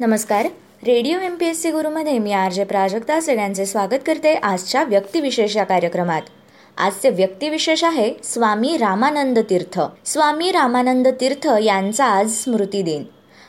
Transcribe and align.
नमस्कार. 0.00 0.46
Radio 0.86 1.18
M 1.18 1.34
P 1.34 1.46
S 1.46 1.62
C 1.62 1.70
गुरुमध्ये 1.70 2.18
मी 2.18 2.32
R 2.32 2.52
J 2.52 2.64
Prajakta 2.64 3.20
सगळ्यांचे 3.20 3.66
स्वागत 3.66 4.02
करते 4.06 4.34
आजच्या 4.34 4.82
व्यक्तिविशेष 4.84 5.56
या 5.56 5.64
कार्यक्रमात. 5.64 6.22
आजचे 6.76 7.10
व्यक्तिविशेष 7.10 7.84
आहे 7.84 8.12
स्वामी 8.24 8.76
रामानंद 8.76 9.38
तीर्थ. 9.50 9.80
स्वामी 10.04 10.50
रामानंद 10.52 11.08
तीर्थ 11.20 11.48
यांचा 11.62 12.04
आज 12.04 12.32
स्मृती 12.32 12.82
दिन 12.82 13.04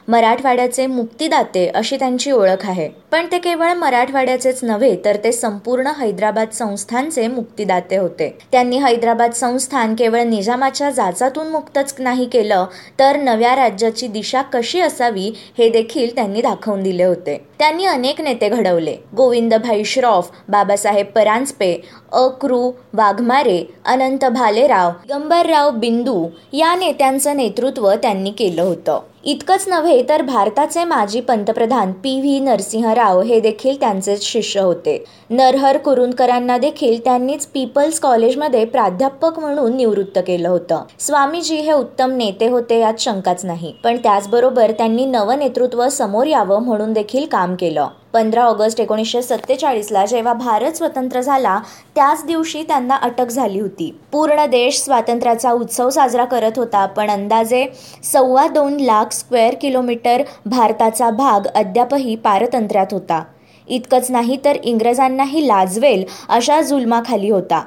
मराठवाड्याचे 0.07 0.85
मुक्तिदाते 0.87 1.65
अशी 1.75 1.97
त्यांची 1.97 2.31
ओळख 2.31 2.65
आहे. 2.65 2.87
पण 3.11 3.25
ते 3.31 3.37
केवळ 3.39 3.73
मराठवाड्याचेच 3.73 4.59
नव्हे 4.63 4.95
तर 5.05 5.17
ते 5.23 5.31
संपूर्ण 5.31 5.91
हैदराबाद 5.97 6.51
संस्थानचे 6.53 7.27
मुक्तीदाते 7.27 7.97
होते. 7.97 8.29
त्यांनी 8.51 8.77
हैदराबाद 8.77 9.31
संस्थान 9.31 9.95
केवळ 9.95 10.23
निजामाच्या 10.23 10.89
जाचातून 10.89 11.47
मुक्तच 11.47 11.93
नाही 11.99 12.25
केलं 12.25 12.65
तर 12.99 13.17
नव्या 13.21 13.55
राज्याची 13.55 14.07
दिशा 14.07 14.41
कशी 14.53 14.81
असावी 14.81 15.31
हे 15.57 15.69
देखील 15.69 16.15
त्यांनी 16.15 16.41
दाखवून 16.41 16.83
दिले 16.83 17.03
होते. 17.03 17.37
त्यांनी 17.59 17.85
अनेक 17.85 18.21
नेते 18.21 18.49
घडवले. 18.49 18.95
गोविंदभाई 19.17 19.83
श्रॉफ 19.83 20.29
बाबासाहेब 20.49 21.05
परांजपे 21.05 21.81
अक्रू 22.11 22.71
वाघमारे 22.93 23.63
अनंत 23.85 24.25
भालेराव 24.25 24.91
गंबरराव 25.09 25.71
बिंदू 25.71 26.27
या 26.53 26.75
नेत्यांचं 26.75 27.37
नेतृत्व 27.37 27.93
त्यांनी 27.93 28.31
केलं 28.31 28.61
होतं. 28.61 28.99
इतकंच 29.23 29.67
नव्हे 29.67 30.03
तर 30.09 30.21
भारताचे 30.21 30.83
माजी 30.83 31.21
पंतप्रधान 31.21 31.91
पी 31.91 32.19
व्ही 32.19 32.39
नरसिंहराव 32.39 33.21
हे 33.21 33.39
देखील 33.39 33.79
त्यांचेच 33.79 34.23
शिष्य 34.23 34.59
होते. 34.59 35.03
नरहर 35.29 35.77
कुरुंदकरांना 35.77 36.57
देखील 36.57 37.03
त्यांनीच 37.03 37.45
पीपल्स 37.45 37.99
कॉलेजमध्ये 37.99 38.65
प्राध्यापक 38.65 39.39
म्हणून 39.39 39.75
निवृत्त 39.75 40.19
केलं 40.27 40.49
होतं. 40.49 40.83
स्वामीजी 40.99 41.55
हे 41.55 41.71
उत्तम 41.71 42.11
नेते 42.11 42.47
होते 42.47 42.79
यात 42.79 42.93
शंकाच 42.99 43.45
नाही. 43.45 43.73
पण 43.83 43.97
त्याचबरोबर 43.97 44.71
त्यांनी 44.71 45.05
नवनेतृत्व 45.05 45.89
समोर 45.89 46.25
यावं 46.25 46.61
म्हणून 46.61 46.93
देखील 46.93 47.25
काम 47.25 47.46
केलं. 47.55 47.87
पंधरा 48.13 48.43
ऑगस्ट 48.43 48.81
एकोणीसशे 48.81 49.21
सत्तेचाळीसला 49.21 50.05
जेव्हा 50.05 50.33
भारत 50.33 50.71
स्वतंत्र 50.71 51.21
झाला 51.21 51.59
त्याच 51.95 52.25
दिवशी 52.25 52.63
त्यांना 52.63 52.95
अटक 52.95 53.27
झाली 53.27 53.59
होती. 53.59 53.99
पूर्ण 54.11 54.45
देश 54.45 54.81
स्वातंत्र्याचा 54.81 55.51
उत्सव 55.51 55.89
साजरा 55.89 56.25
करत 56.25 56.51
होता 56.55 56.85
पण 56.85 57.09
अंदाजे 57.09 57.65
सव्वा 58.03 58.47
दोन 58.47 58.77
लाख 58.77 59.13
स्क्वेअर 59.13 59.55
किलोमीटर 59.61 60.23
भारताचा 60.45 61.09
भाग 61.09 61.47
अद्यापही 61.47 62.15
पारतंत्र्यात 62.15 62.87
होता. 62.91 63.23
इतकंच 63.67 64.11
नाही 64.11 64.37
तर 64.45 64.57
इंग्रजांनाही 64.63 65.47
लाजवेल 65.47 66.03
अशा 66.29 66.61
जुलमाखाली 66.61 67.29
होता. 67.29 67.65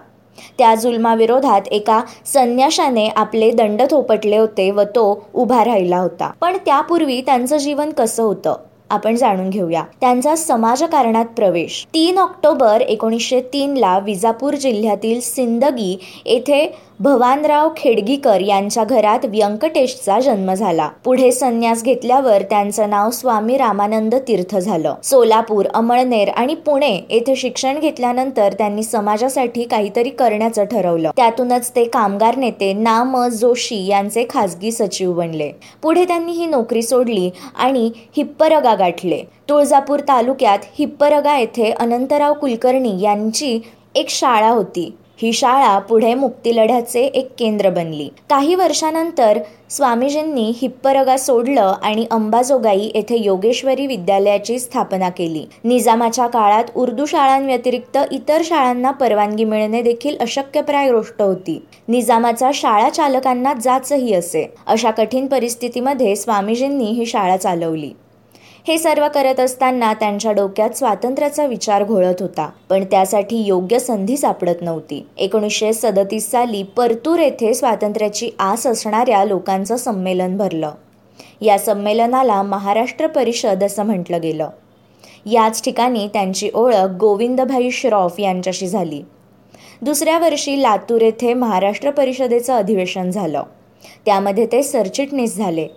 त्या 0.59 0.75
जुलमाविरोधात 0.75 1.61
एका 1.71 2.01
संन्याशाने 2.27 3.09
आपले 3.09 3.51
दंड 3.51 3.83
थोपटले 3.91 4.37
होते 4.37 4.71
व 4.71 4.83
तो 4.83 5.27
उभा 5.35 5.65
राहिला 5.65 5.99
होता. 5.99 6.31
पण 6.41 6.57
त्यापूर्वी 6.57 7.21
त्यांचं 7.21 7.57
जीवन 7.57 7.91
कसं 7.91 8.23
होतं? 8.23 8.57
आपण 8.91 9.17
जाणून 9.17 9.51
घेऊया. 9.51 9.83
त्यांचा 10.01 10.35
समाजकारणात 10.37 11.27
प्रवेश. 11.37 11.87
तीन 11.95 12.19
ऑक्टोबर 12.19 12.81
एकोणीसशे 12.81 13.41
तीनला 13.53 13.99
विजापूर 13.99 14.55
जिल्ह्यातील 14.55 15.21
सिंदगी 15.21 15.99
येथे 16.25 16.79
भवानराव 17.03 17.69
खेडगीकर 17.77 18.41
यांच्या 18.41 18.83
घरात 18.85 19.25
व्यंकटेशचा 19.25 20.19
जन्म 20.21 20.53
झाला. 20.55 20.89
पुढे 21.05 21.31
संन्यास 21.33 21.85
घेतल्यावर 21.85 22.43
त्यांचं 22.43 22.91
नाव 22.91 23.11
स्वामी 23.11 23.57
रामानंद 23.57 24.15
तीर्थ 24.29 24.57
झालं. 24.57 24.95
सोलापूर 25.05 25.67
अमळनेर 25.75 26.29
आणि 26.29 26.55
पुणे 26.55 26.93
येथे 27.11 27.37
शिक्षण 27.37 27.79
घेतल्यानंतर 27.79 28.53
त्यांनी 28.53 28.83
समाजासाठी 28.83 29.65
काहीतरी 29.65 30.11
करण्याचं 30.11 30.65
ठरवलं. 30.65 31.11
त्यातूनच 31.17 31.71
ते 31.77 31.85
कामगार 31.85 32.37
नेते 32.37 32.73
ना 32.73 33.03
म 33.05 33.27
जोशी 33.29 33.87
यांचे 33.87 34.27
खासगी 34.31 34.73
सचिव 34.73 35.13
बनले. 35.13 35.51
पुढे 35.83 36.05
त्यांनी 36.05 36.33
ही 36.33 36.47
नोकरी 36.47 36.83
सोडली 36.83 37.31
आणि 37.59 37.91
हिप्परगा 38.17 38.75
गाठले. 38.75 39.23
तुळजापूर 39.49 40.01
तालुक्यात 40.01 40.59
हिप्परगा 40.79 41.39
येथे 41.39 41.71
अनंतराव 41.71 42.35
कुलकर्णी 42.35 43.01
यांची 43.03 43.61
एक 43.95 44.09
शाळा 44.09 44.49
होती. 44.49 44.93
ही 45.23 45.33
शाळा 45.33 45.79
पुढे 45.79 46.15
मुक्तीलढ्याचे 46.15 47.05
एक 47.05 47.29
केंद्र 47.39 47.71
बनली. 47.71 48.09
काही 48.31 48.55
वर्षानंतर 48.55 49.39
स्वामीजींनी 49.71 50.53
हिप्परगा 50.63 51.17
सोडलं 51.17 51.75
आणि 51.83 52.07
अंबाजोगाई 52.11 52.91
येथे 52.95 53.17
योगेश्वरी 53.17 53.87
विद्यालयाची 53.87 54.59
स्थापना 54.59 55.09
केली. 55.09 55.45
निजामाच्या 55.65 56.27
काळात 56.27 56.65
उर्दू 56.75 57.07
शाळांव्यतिरिक्त 57.07 57.99
इतर 58.13 58.43
शाळांना 58.45 58.91
परवानगी 58.91 59.45
मिळणे 59.45 59.83
देखील 59.83 60.17
अशक्यप्राय 60.21 60.91
गोष्ट 60.91 61.23
होती. 61.23 61.63
निजामाचा 61.89 62.51
शाळा 62.55 62.91
चालकांना 62.91 63.53
जाचही 63.63 64.15
असे. 64.15 64.55
अशा 64.67 64.91
कठीण 64.91 65.27
परिस्थितीमध्ये 65.27 66.17
स्वामीजींनी 66.17 66.85
ही 66.85 67.07
शाळा 67.07 67.37
चालवली. 67.37 67.91
हे 68.69 68.79
सर्व 68.79 69.07
करत 69.15 69.41
असताना 69.41 69.95
त्यांच्या 69.95 70.33
डोक्यात 70.33 70.71
स्वातंत्र्याचा 70.71 71.47
विचार 71.47 71.85
घोळत 71.85 72.15
होता. 72.21 72.51
पण 72.69 72.85
त्यासाठी 72.85 73.37
योग्य 73.37 73.79
संधी 73.79 74.17
सापडत 74.17 74.63
नव्हती. 74.63 75.07
एकोणीसशे 75.17 75.73
सदतीस 75.73 76.31
साली 76.31 76.63
परतूर 76.63 77.19
येथे 77.19 77.55
स्वातंत्र्याची 77.55 78.31
आस 78.39 78.67
असणाऱ्या 78.67 79.25
लोकांचं 79.25 79.77
संमेलन 79.77 80.37
भरलं. 80.37 80.71
या 81.41 81.59
संमेलनाला 81.59 82.43
महाराष्ट्र 82.43 83.07
परिषद 83.07 83.65
असं 83.65 83.83
म्हटलं 83.83 84.21
गेलं. 84.21 84.49
याच 85.27 85.63
ठिकाणी 85.63 86.09
त्यांची 86.13 86.51
ओळख 86.55 86.97
गोविंदभाई 87.01 87.71
श्रॉफ 87.71 88.21
यांच्याशी 88.21 88.69
झाली. 88.69 89.03
दुसऱ्या 89.83 90.19
वर्षी 90.19 90.63
लातूर 90.63 91.01
येथे 91.01 91.35
महाराष्ट्र 91.35 91.91
परिषदेचं 91.91 92.53
अधिवेशन 92.53 93.11
झालं. 93.11 93.43
त्यामध्ये 94.07 94.47
ते 94.47 94.63
सरचिटणीस 94.63 95.37
झाले. 95.37 95.69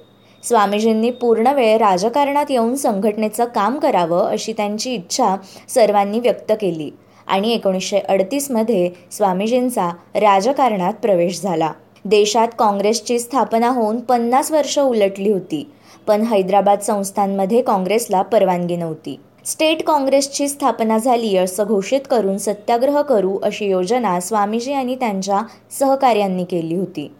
स्वामीजींनी 0.43 1.09
पूर्ण 1.11 1.47
वेळ 1.47 1.77
राजकारणात 1.77 2.45
येऊन 2.49 2.75
संघटनेचं 2.75 3.45
काम 3.45 3.79
करावं 3.79 4.25
अशी 4.25 4.53
त्यांची 4.53 4.93
इच्छा 4.93 5.35
सर्वांनी 5.69 6.19
व्यक्त 6.19 6.51
केली. 6.61 6.89
आणि 7.27 7.53
एकोणीसशे 7.53 7.99
अडतीसमध्ये 7.99 8.89
स्वामीजींचा 9.11 9.89
राजकारणात 10.15 10.93
प्रवेश 10.93 11.41
झाला. 11.41 11.71
देशात 12.05 12.47
काँग्रेसची 12.59 13.19
स्थापना 13.19 13.69
होऊन 13.69 13.99
पन्नास 13.99 14.51
वर्ष 14.51 14.77
उलटली 14.79 15.31
होती 15.31 15.67
पण 16.07 16.21
हैदराबाद 16.21 16.79
संस्थांमध्ये 16.79 17.61
काँग्रेसला 17.61 18.21
परवानगी 18.21 18.75
नव्हती. 18.75 19.19
स्टेट 19.45 19.83
काँग्रेसची 19.83 20.47
स्थापना 20.47 20.97
झाली 20.97 21.35
असं 21.37 21.63
घोषित 21.67 22.01
करून 22.09 22.37
सत्याग्रह 22.37 23.01
करू 23.01 23.37
अशी 23.43 23.65
योजना 23.65 24.19
स्वामीजी 24.19 24.73
आणि 24.73 24.95
त्यांच्या 24.95 25.41
सहकार्यांनी 25.79 26.43
केली 26.43 26.75
होती. 26.75 27.11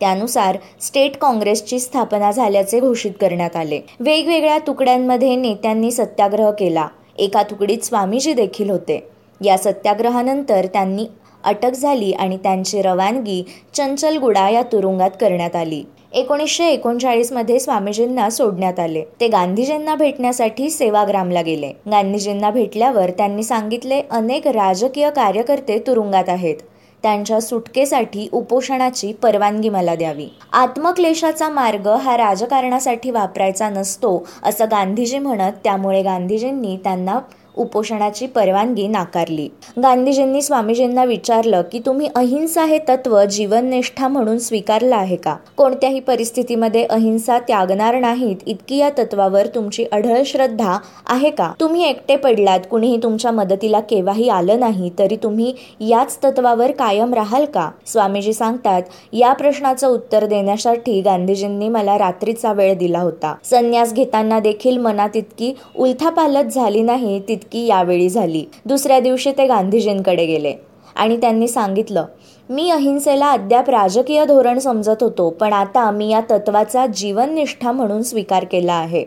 त्यानुसार 0.00 0.58
स्टेट 0.80 1.16
काँग्रेसची 1.16 1.80
स्थापना 1.80 2.30
झाल्याचे 2.30 2.80
घोषित 2.80 3.12
करण्यात 3.20 3.56
आले. 3.56 3.80
वेगवेगळ्या 4.00 4.58
तुकड्यांमध्ये 4.58 5.36
नेत्यांनी 5.36 5.90
सत्याग्रह 5.90 6.50
केला. 6.50 6.88
एका 7.18 7.42
तुकडीत 7.42 7.78
स्वामीजी 7.78 8.32
देखील 8.32 8.70
होते. 8.70 9.08
या 9.44 9.58
सत्याग्रहानंतर 9.58 10.66
त्यांनी 10.66 11.06
अटक 11.44 11.70
झाली 11.70 12.12
आणि 12.12 12.36
त्यांची 12.36 12.82
रवानगी 12.82 13.44
चंचलगुडा 13.74 14.48
या 14.48 14.62
तुरुंगात 14.62 15.10
करण्यात 15.20 15.56
आली. 15.56 15.84
एकोणीसशे 16.12 16.66
एकोणचाळीसमध्ये 16.66 17.60
स्वामीजींना 17.60 18.30
सोडण्यात 18.30 18.80
आले. 18.80 19.02
ते 19.20 19.28
गांधीजींना 19.28 19.94
भेटण्यासाठी 19.94 20.70
सेवाग्रामला 20.70 21.42
गेले. 21.42 21.72
गांधीजींना 21.90 22.50
भेटल्यावर 22.50 23.10
त्यांनी 23.10 23.42
सांगितले 23.42 24.02
अनेक 24.10 24.46
राजकीय 24.46 25.10
कार्यकर्ते 25.10 25.78
तुरुंगात 25.78 26.28
आहेत. 26.28 26.56
त्यांच्या 27.02 27.40
सुटकेसाठी 27.40 28.28
उपोषणाची 28.32 29.12
परवानगी 29.12 29.68
मला 29.68 29.94
द्यावी. 29.94 30.28
आत्मक्लेशाचा 30.52 31.48
मार्ग 31.48 31.88
हा 31.88 32.16
राजकारणासाठी 32.16 33.10
वापरायचा 33.10 33.68
नसतो 33.68 34.26
असं 34.42 34.66
गांधीजी 34.70 35.18
म्हणत 35.18 35.52
त्यामुळे 35.64 36.02
गांधीजींनी 36.02 36.76
त्यांना 36.84 37.18
उपोषणाची 37.56 38.26
परवानगी 38.26 38.86
नाकारली. 38.88 39.48
गांधीजींनी 39.82 40.42
स्वामीजींना 40.42 41.04
विचारलं 41.04 41.62
की 41.72 41.78
तुम्ही 41.78 42.08
अहिंसा 42.14 42.64
हे 42.64 42.78
तत्व 42.78 43.24
जीवननिष्ठा 43.24 44.08
म्हणून 44.08 44.38
स्वीकारलं 44.38 44.96
आहे 44.96 45.16
का? 45.16 45.36
कोणत्याही 45.56 46.00
परिस्थितीमध्ये 46.00 46.84
अहिंसा 46.84 47.38
त्यागणार 47.38 47.98
नाहीत 47.98 48.36
इतकी 48.46 48.76
या 48.76 48.90
तत्वावर 48.90 49.46
तुमची 49.46 49.84
अढळ 49.92 50.22
श्रद्धा 50.26 50.78
आहे 51.06 51.30
का? 51.30 51.52
तुम्ही 51.60 51.84
एकटे 51.84 52.16
पडलात 52.16 52.60
कुणीही 52.70 52.96
तुमच्या 53.02 53.30
मदतीला 53.30 53.80
केव्हाही 53.80 54.28
आलं 54.28 54.60
नाही 54.60 54.90
तरी 54.98 55.16
तुम्ही 55.16 55.54
याच 55.80 56.18
तत्वावर 56.24 56.70
कायम 56.70 57.14
राहाल 57.14 57.44
का? 57.44 57.70
स्वामीजी 57.86 58.32
सांगतात 58.32 58.82
या 59.12 59.32
प्रश्नाचं 59.32 59.88
उत्तर 59.88 60.26
देण्यासाठी 60.26 61.00
गांधीजींनी 61.00 61.68
मला 61.68 61.98
रात्रीचा 61.98 62.52
वेळ 62.52 62.74
दिला 62.74 62.98
होता. 62.98 63.34
संन्यास 63.44 63.92
घेताना 63.92 64.40
देखील 64.40 64.78
मनात 64.78 65.10
इतकी 65.14 65.54
उलथापालत 65.76 66.44
झाली 66.44 66.82
नाही 66.82 67.20
की 67.52 67.66
यावेळी 67.66 68.08
झाली. 68.08 68.44
दुसऱ्या 68.66 69.00
दिवशी 69.00 69.32
ते 69.32 69.46
गांधीजींकडे 69.46 70.26
गेले. 70.26 70.54
आणि 70.96 71.16
त्यांनी 71.16 71.48
सांगितलं 71.48 72.06
मी 72.50 72.70
अहिंसेला 72.70 73.30
अद्याप 73.30 73.70
राजकीय 73.70 74.24
धोरण 74.24 74.58
समजत 74.58 75.02
होतो 75.02 75.30
पण 75.30 75.52
आता 75.52 75.90
मी 75.90 76.08
या 76.08 76.20
तत्वाचा 76.30 76.86
जीवननिष्ठा 76.86 77.72
म्हणून 77.72 78.02
स्वीकार 78.02 78.44
केला 78.44 78.72
आहे. 78.72 79.04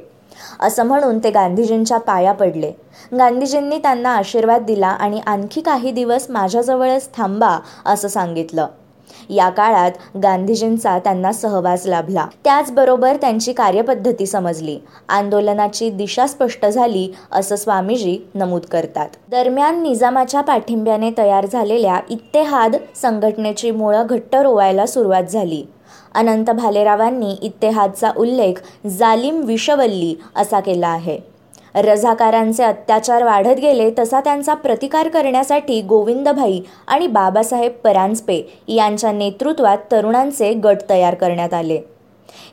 असं 0.59 0.85
म्हणून 0.85 1.19
ते 1.19 1.29
गांधीजींच्या 1.29 1.97
पाया 1.97 2.31
पडले. 2.31 2.71
गांधीजींनी 3.17 3.77
त्यांना 3.77 4.09
आशीर्वाद 4.09 4.63
दिला 4.63 4.87
आणि 4.87 5.19
आणखी 5.25 5.61
काही 5.61 5.91
दिवस 5.91 6.29
माझ्याजवळच 6.29 7.09
थांबा 7.17 7.57
असं 7.85 8.07
सांगितलं. 8.07 8.67
या 9.29 9.49
काळात 9.49 9.91
गांधीजींचा 10.23 10.97
त्यांना 10.99 11.31
सहवास 11.31 11.85
लाभला. 11.85 12.25
त्याचबरोबर 12.43 13.15
त्यांची 13.15 13.53
कार्यपद्धती 13.53 14.25
समजली. 14.25 14.77
आंदोलनाची 15.09 15.89
दिशा 15.89 16.27
स्पष्ट 16.27 16.65
झाली 16.65 17.11
असं 17.31 17.55
स्वामीजी 17.55 18.17
नमूद 18.35 18.65
करतात. 18.71 19.07
दरम्यान 19.31 19.81
निजामाच्या 19.83 20.41
पाठिंब्याने 20.41 21.11
तयार 21.17 21.45
झालेल्या 21.45 21.99
इत्तेहाद 22.09 22.75
संघटनेची 23.01 23.71
मुळं 23.71 24.05
घट्ट 24.09 24.35
रोवायला 24.35 24.85
सुरुवात 24.85 25.23
झाली. 25.23 25.63
अनंत 26.15 26.49
भालेरावांनी 26.49 27.35
इत्तेहादचा 27.41 28.11
उल्लेख 28.17 28.87
जालिम 28.87 29.41
विषवल्ली 29.45 30.15
असा 30.35 30.59
केला 30.59 30.87
आहे. 30.87 31.34
रझाकारांचे 31.75 32.63
अत्याचार 32.63 33.23
वाढत 33.23 33.59
गेले 33.59 33.89
तसा 33.99 34.19
त्यांचा 34.19 34.53
प्रतिकार 34.53 35.07
करण्यासाठी 35.07 35.81
गोविंदभाई 35.81 36.61
आणि 36.87 37.07
बाबासाहेब 37.07 37.71
परांजपे 37.83 38.41
यांच्या 38.67 39.11
नेतृत्वात 39.11 39.77
तरुणांचे 39.91 40.53
गट 40.53 40.89
तयार 40.89 41.15
करण्यात 41.15 41.53
आले. 41.53 41.79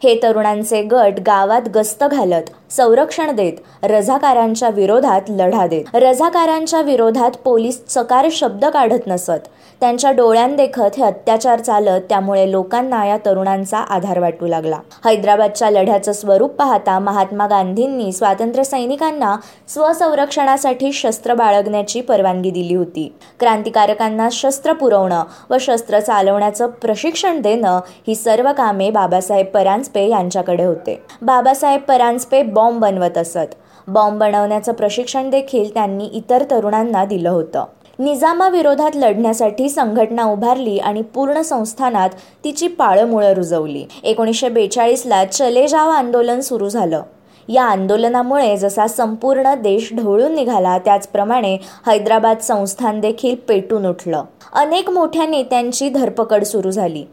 हे 0.03 0.19
तरुणांचे 0.23 0.83
गट 0.83 1.21
गावात 1.27 1.69
गस्त 1.75 2.05
घालत 2.05 2.51
संरक्षण 2.71 3.31
देत 3.37 3.85
रझाकारांच्या 3.85 4.69
विरोधात 4.69 5.21
लढा 5.29 5.67
देत. 5.67 5.85
रझाकारांच्या 5.95 6.81
विरोधात 6.81 7.31
पोलीस 7.45 7.81
चकार 7.89 8.29
शब्द 8.33 8.65
काढत 8.65 9.07
नसत. 9.07 9.49
त्यांच्या 9.81 10.11
डोळ्यांदेखत 10.11 10.97
हे 10.99 11.03
अत्याचार 11.05 11.61
चालत 11.61 12.01
त्यामुळे 12.09 12.51
लोकांना 12.51 13.05
या 13.07 13.17
तरुणांचा 13.27 13.79
आधार 13.79 14.19
वाटू 14.19 14.47
लागला. 14.47 14.79
हैदराबादच्या 15.05 15.71
लढ्याचं 15.71 16.13
स्वरूप 16.13 16.51
पाहता 16.51 16.99
महात्मा 16.99 17.47
गांधींनी 17.47 18.13
स्वातंत्र्य 18.13 18.65
सैनिकांना 18.65 19.37
स्वसंरक्षणासाठी 19.69 20.93
शस्त्र 20.93 21.35
बाळगण्याची 21.35 22.01
परवानगी 22.01 22.51
दिली 22.51 22.75
होती. 22.75 23.13
क्रांतिकारकांना 23.41 24.29
शस्त्र 24.33 24.73
पुरवणं 24.73 25.25
व 25.51 25.57
शस्त्र 25.61 26.01
चालवण्याचं 26.01 26.67
प्रशिक्षण 26.83 27.41
देणं 27.41 27.81
ही 28.07 28.15
सर्व 28.15 28.53
कामे 28.53 28.91
बाबासाहेब 28.91 29.47
परांजपे 29.73 30.09
यांच्याकडे 30.09 30.65
होते. 30.65 31.03
बाबासाहेब 31.23 31.81
परांजपे 31.81 32.43
बॉम्ब 32.43 32.83
बनवत 32.83 33.19
असत. 33.19 33.55
बॉम्ब 33.89 34.21
बनवण्याचं 34.21 34.73
प्रशिक्षण 34.73 35.31
देखील 35.31 35.75
त्यांनी 35.75 36.05
इतर 36.05 36.45
तरुणांना 36.51 37.05
दिलं 37.05 37.31
होतं. 37.31 37.65
निजामाविरोधात 37.99 38.91
लढण्यासाठी 38.95 39.69
संघटना 39.69 40.25
उभारली 40.25 40.79
आणि 40.79 41.03
पूर्ण 41.03 41.41
संस्थानात 41.41 42.11
तिची 42.45 42.69
पाळमुळं 42.69 43.33
रुजवली. 43.33 43.85
एकोणीसशे 44.03 44.49
बेचाळीसला 44.49 45.25
चले 45.25 45.67
जाव 45.67 45.91
आंदोलन 45.91 46.41
सुरू 46.41 46.69
झालं. 46.69 47.03
या 47.49 47.65
आंदोलनामुळे 47.65 48.57
जसा 48.57 48.87
संपूर्ण 48.87 49.55
देश 49.55 49.93
ढवळून 49.93 50.35
निघाला 50.35 50.79
त्याचप्रमाणे 50.79 51.55
हैदराबाद 51.87 52.39
संस्थान 52.39 53.01
देखील 53.01 53.35
पेटून 53.49 53.87
उठलं. 53.87 54.25
अनेक 54.53 54.91
मोठ्या 54.91 55.27
नेत्यांची 55.27 55.89
धरपकड 55.89 56.45
सुरू 56.45 56.71
झाली. 56.71 57.05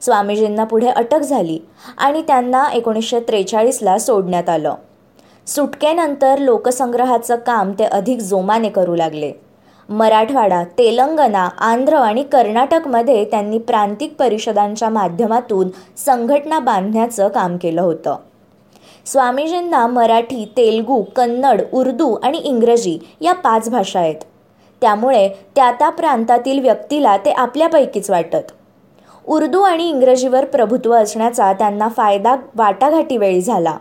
स्वामीजींना 0.00 0.64
पुढे 0.64 0.88
अटक 0.88 1.20
झाली 1.20 1.58
आणि 1.98 2.22
त्यांना 2.22 2.68
एकोणीसशे 2.72 3.20
त्रेचाळीसला 3.20 3.98
सोडण्यात 3.98 4.48
आलं. 4.48 4.74
सुटकेनंतर 5.46 6.38
लोकसंग्रहाचं 6.38 7.36
काम 7.36 7.72
ते 7.72 7.84
अधिक 7.84 8.18
जोमाने 8.18 8.68
करू 8.68 8.94
लागले. 8.94 9.32
मराठवाडा 9.88 10.64
तेलंगणा 10.64 11.48
आंध्र 11.58 11.94
आणि 11.94 12.22
कर्नाटकमध्ये 12.22 13.24
त्यांनी 13.24 13.58
प्रांतिक 13.58 14.14
परिषदांच्या 14.18 14.88
माध्यमातून 14.88 15.68
संघटना 15.96 16.58
बांधण्याचं 16.58 17.28
काम 17.28 17.56
केलं 17.56 17.82
होतं. 17.82 18.16
स्वामीजींना 19.06 19.86
मराठी 19.86 20.44
तेलगू 20.56 21.02
कन्नड 21.16 21.62
उर्दू 21.72 22.16
आणि 22.22 22.38
इंग्रजी 22.38 22.98
या 23.20 23.32
पाच 23.32 23.70
भाषा 23.70 24.00
आहेत. 24.00 24.14
त्यामुळे 24.80 25.28
त्या 25.28 25.72
त्या 25.72 25.88
प्रांतातील 25.88 26.60
व्यक्तीला 26.60 27.16
ते 27.16 27.30
आपल्यापैकीच 27.30 28.10
वाटत. 28.10 28.52
उर्दू 29.30 29.60
आणि 29.62 29.88
इंग्रजीवर 29.88 30.44
प्रभुत्व 30.44 30.92
असण्याचा 30.94 31.52
त्यांना 31.52 31.88
फायदा 31.88 32.34
वाटाघाटीवेळी 32.56 33.40
झाला. 33.40 33.76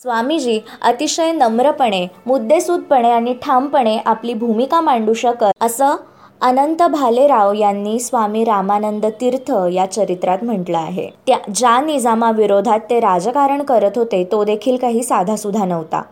स्वामीजी 0.00 0.60
अतिशय 0.82 1.32
नम्रपणे 1.32 2.06
मुद्देसूदपणे 2.26 3.10
आणि 3.10 3.34
ठामपणे 3.42 3.96
आपली 4.06 4.34
भूमिका 4.34 4.80
मांडू 4.80 5.14
शकत 5.14 5.64
असं 5.64 5.96
अनंत 6.40 6.82
भालेराव 6.82 7.52
यांनी 7.52 7.98
स्वामी 7.98 8.44
रामानंद 8.44 9.06
तीर्थ 9.20 9.50
या 9.72 9.90
चरित्रात 9.92 10.44
म्हटलं 10.44 10.78
आहे. 10.78 11.08
त्या 11.26 11.38
ज्या 11.54 11.80
निजामाविरोधात 11.80 12.80
ते 12.90 13.00
राजकारण 13.00 13.62
करत 13.62 13.98
होते 13.98 14.22
तो 14.32 14.44
देखील 14.44 14.76
काही 14.76 15.02
साधासुधा 15.02 15.64
नव्हता. 15.64 16.02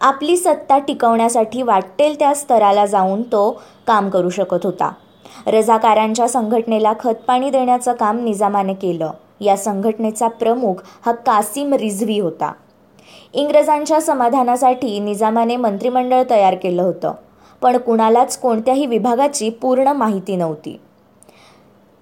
आपली 0.00 0.36
सत्ता 0.36 0.78
टिकवण्यासाठी 0.78 1.62
वाटेल 1.62 2.18
त्या 2.18 2.34
स्तराला 2.34 2.86
जाऊन 2.86 3.22
तो 3.22 3.50
काम 3.86 4.10
करू 4.10 4.30
शकत 4.30 4.64
होता. 4.64 4.92
रजाकारांच्या 5.46 6.28
संघटनेला 6.28 6.92
खतपाणी 7.00 7.50
देण्याचं 7.50 7.92
काम 7.92 8.24
निजामाने 8.24 8.74
केलं. 8.74 9.10
या 9.40 9.56
संघटनेचा 9.56 10.28
प्रमुख 10.28 10.74
हा 11.06 11.12
कासिम 11.12 11.74
रिझवी 11.74 12.18
होता. 12.18 12.52
इंग्रजांच्या 13.32 14.00
समाधानासाठी 14.00 14.98
निजामाने 15.00 15.56
मंत्रिमंडळ 15.56 16.22
तयार 16.30 16.54
केलं 16.54 16.82
होतं 16.82 17.12
पण 17.62 17.76
कुणालाच 17.76 18.38
कोणत्याही 18.38 18.86
विभागाची 18.86 19.50
पूर्ण 19.50 19.88
माहिती 19.88 20.36
नव्हती. 20.36 20.80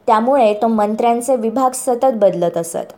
त्यामुळे 0.06 0.54
तो 0.54 0.66
मंत्र्यांचे 0.66 1.36
विभाग 1.36 1.70
सतत 1.74 2.12
बदलत 2.14 2.56
असत. 2.56 2.92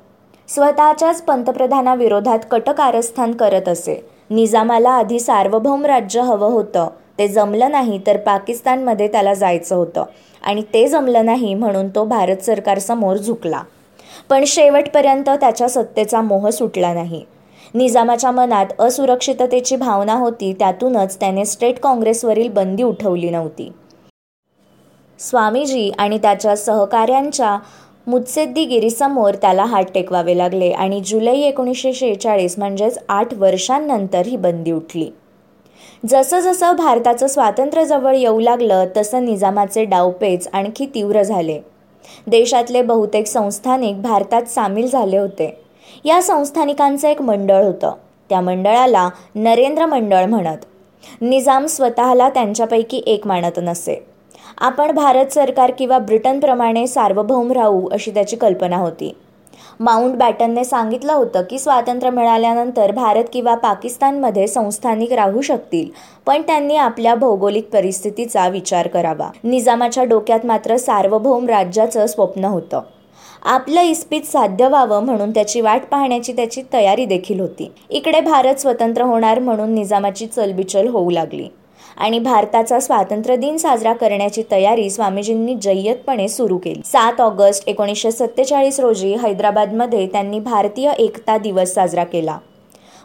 स्वतःच्याच 0.48 1.22
पंतप्रधानाविरोधात 1.22 2.38
कटकारस्थान 2.50 3.32
करत 3.32 3.68
असे. 3.68 4.08
निजामाला 4.30 4.90
आधी 4.90 5.20
सार्वभौम 5.20 5.84
राज्य 5.84 6.20
हवं 6.20 6.48
होतं 6.48 6.88
ते 7.18 7.28
जमलं 7.28 7.70
नाही 7.70 8.00
तर 8.06 8.16
पाकिस्तानमध्ये 8.16 9.08
त्याला 9.08 9.34
जायचं 9.34 9.76
होतं. 9.76 10.04
आणि 10.42 10.62
ते 10.74 10.88
जमलं 10.88 11.26
नाही 11.26 11.54
म्हणून 11.54 11.88
तो 11.88 12.04
भारत 12.04 12.36
सरकारसमोर 12.36 13.16
झुकला. 13.16 13.62
पण 14.30 14.44
शेवटपर्यंत 14.44 15.28
त्याच्या 15.30 15.68
सत्तेचा 15.68 16.20
मोह 16.20 16.50
सुटला 16.50 16.92
नाही. 16.94 17.24
निजामाच्या 17.74 18.30
मनात 18.30 18.80
असुरक्षिततेची 18.80 19.76
भावना 19.76 20.14
होती 20.14 20.52
त्यातूनच 20.52 21.20
त्याने 21.20 21.44
स्टेट 21.44 21.78
काँग्रेसवरील 21.78 22.48
बंदी 22.48 22.82
उठवली 22.82 23.30
नव्हती. 23.30 23.70
स्वामीजी 25.18 25.90
आणि 25.98 26.18
त्याच्या 26.18 26.56
सहकाऱ्यांच्या 26.56 27.58
मुत्सेद्दीगिरीसमोर 28.06 29.34
त्याला 29.34 29.64
हात 29.64 29.84
टेकवावे 29.94 30.38
लागले 30.38 30.70
आणि 30.70 31.00
जुलै 31.00 31.36
एकोणीसशे 31.36 31.92
शेहेचाळीस 31.92 32.58
म्हणजेच 32.58 32.98
आठ 33.08 33.34
वर्षांनंतर 33.34 34.26
ही 34.26 34.36
बंदी 34.36 34.72
उठली. 34.72 35.10
जसं 36.08 36.40
जसं 36.40 36.76
भारताचं 36.76 37.26
स्वातंत्र्य 37.26 37.84
जवळ 37.84 38.14
येऊ 38.14 38.40
लागलं 38.40 38.84
तसं 38.96 39.24
निजामाचे 39.24 39.84
डावपेच 39.84 40.48
आणखी 40.52 40.86
तीव्र 40.86 41.22
झाले. 41.22 41.60
देशातले 42.26 42.82
बहुतेक 42.82 43.26
संस्थानिक 43.26 44.02
भारतात 44.02 44.42
सामील 44.42 44.90
झाले 44.90 45.18
होते. 45.18 45.60
या 46.04 46.22
संस्थानिकांचं 46.22 47.08
एक 47.08 47.22
मंडळ 47.22 47.64
होतं. 47.64 47.92
त्या 48.28 48.40
मंडळाला 48.40 49.08
नरेंद्र 49.34 49.86
मंडळ 49.86 50.24
म्हणत. 50.24 50.58
निजाम 51.20 51.66
स्वतःला 51.66 52.28
त्यांच्यापैकी 52.28 53.02
एक 53.06 53.26
मानत 53.26 53.58
नसे. 53.58 54.06
आपण 54.58 54.90
भारत 54.90 55.26
सरकार 55.26 55.72
किंवा 55.78 55.98
ब्रिटनप्रमाणे 55.98 56.86
सार्वभौम 56.86 57.52
राहू 57.52 57.88
अशी 57.92 58.10
त्याची 58.10 58.36
कल्पना 58.36 58.76
होती. 58.76 59.16
माउंट 59.80 60.14
बॅटनने 60.14 60.64
सांगितलं 60.64 61.12
होतं 61.12 61.42
की 61.42 61.58
स्वातंत्र्य 61.58 62.10
मिळाल्यानंतर 62.10 62.92
भारत 62.92 63.24
किंवा 63.32 63.54
पाकिस्तानमध्ये 63.54 64.46
संस्थानिक 64.46 65.12
राहू 65.12 65.40
शकतील 65.40 65.90
पण 66.26 66.42
त्यांनी 66.42 66.76
आपल्या 66.76 67.14
भौगोलिक 67.14 67.68
परिस्थितीचा 67.72 68.48
विचार 68.48 68.88
करावा. 68.88 69.30
निजामाच्या 69.44 70.04
डोक्यात 70.04 70.46
मात्र 70.46 70.76
सार्वभौम 70.76 71.46
राज्याचं 71.46 72.06
स्वप्न 72.06 72.44
होतं. 72.44 72.80
आपलं 73.42 73.80
इस्पित 73.80 74.22
साध्य 74.22 74.68
व्हावं 74.68 75.04
म्हणून 75.04 75.30
त्याची 75.30 75.60
वाट 75.60 75.82
पाहण्याची 75.90 76.32
त्याची 76.32 76.62
तयारी 76.72 77.04
देखील 77.04 77.40
होती. 77.40 77.70
इकडे 77.90 78.20
भारत 78.20 78.54
स्वतंत्र 78.54 79.02
होणार 79.02 79.38
म्हणून 79.38 79.74
निजामाची 79.74 80.26
चलबिचल 80.26 80.88
होऊ 80.88 81.10
लागली. 81.10 81.48
आणि 81.96 82.18
भारताचा 82.18 82.80
स्वातंत्र्य 82.80 83.36
दिन 83.36 83.56
साजरा 83.56 83.92
करण्याची 83.92 84.42
तयारी 84.50 84.90
स्वामीजींनी 84.90 85.54
जय्यतपणे 85.54 86.28
सुरू 86.28 86.58
केली. 86.58 86.80
सात 86.84 87.20
ऑगस्ट 87.20 87.68
एकोणीसशे 87.68 88.10
सत्तेचाळीस 88.10 88.80
रोजी 88.80 89.14
हैदराबादमध्ये 89.14 90.06
त्यांनी 90.06 90.40
भारतीय 90.40 90.92
एकता 90.98 91.38
दिवस 91.38 91.74
साजरा 91.74 92.04
केला. 92.04 92.38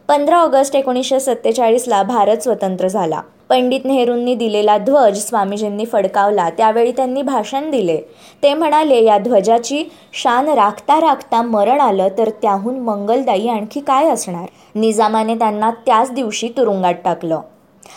पंधरा 0.08 0.38
ऑगस्ट 0.38 0.76
एकोणीसशे 0.76 1.20
सत्तेचाळीसला 1.20 2.04
भारत 2.04 2.38
स्वतंत्र 2.38 2.88
झाला. 2.88 3.22
पंडित 3.50 3.80
नेहरूंनी 3.86 4.36
दिलेला 4.36 4.78
ध्वज 4.78 5.18
स्वामीजींनी 5.18 5.86
फडकावला. 5.86 6.50
त्यावेळी 6.50 6.92
त्यांनी 6.92 7.22
भाषण 7.22 7.72
दिले. 7.72 7.98
ते 8.44 8.54
म्हणाले 8.54 9.04
या 9.04 9.18
ध्वजाची 9.18 9.84
शान 10.14 10.48
राखता 10.48 11.00
राखता 11.00 11.42
मरण 11.42 11.80
आलं 11.80 12.08
तर 12.18 12.30
त्याहून 12.30 12.80
मंगलदायी 12.80 13.48
आणखी 13.48 13.80
काय 13.80 14.10
असणार? 14.10 14.46
निजामाने 14.76 15.36
त्यांना 15.36 15.72
त्याच 15.72 16.12
दिवशी 16.12 16.48
तुरुंगात 16.48 16.94
टाकलं. 17.06 17.42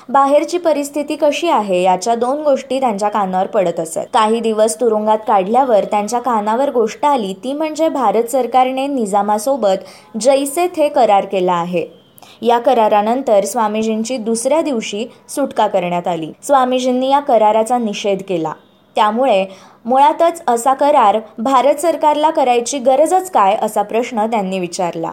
बाहेरची 0.09 0.59
परिस्थिती 0.59 1.16
कशी 1.16 1.49
आहे 1.49 1.82
याच्या 1.82 2.14
दोन 2.14 2.42
गोष्टी 2.42 2.80
त्यांच्या 2.80 3.09
कानावर 3.09 3.47
पडत 3.47 3.80
असत. 3.80 3.99
काही 4.14 4.40
दिवस 4.40 4.80
तुरुंगात 4.80 5.18
काढल्यावर 5.26 5.85
त्यांच्या 5.85 6.20
कानावर 6.20 6.70
गोष्ट 6.70 7.04
आली 7.04 7.32
ती 7.44 7.52
म्हणजे 7.52 7.88
भारत 7.88 8.25
सरकारने 8.25 8.87
निजामासोबत 8.87 10.16
जैसे 10.20 10.66
थे 10.76 10.88
करार 10.88 11.25
केला 11.25 11.52
आहे. 11.52 11.87
या 12.42 12.59
करारानंतर 12.59 13.44
स्वामीजींची 13.44 14.16
दुसऱ्या 14.16 14.61
दिवशी 14.62 15.06
सुटका 15.28 15.66
करण्यात 15.66 16.09
आली. 16.09 16.32
स्वामीजींनी 16.42 17.11
या 17.11 17.20
कराराचा 17.20 17.78
निषेध 17.78 18.23
केला. 18.28 18.52
त्यामुळे 18.94 19.47
मुळातच 19.85 20.42
असा 20.49 20.75
करार 20.75 21.18
भारत 21.38 21.75
सरकारला 21.75 22.30
करायची 22.30 22.78
गरजच 22.78 23.30
काय 23.30 23.56
असा 23.62 23.82
प्रश्न 23.82 24.26
त्यांनी 24.26 24.59
विचारला. 24.59 25.11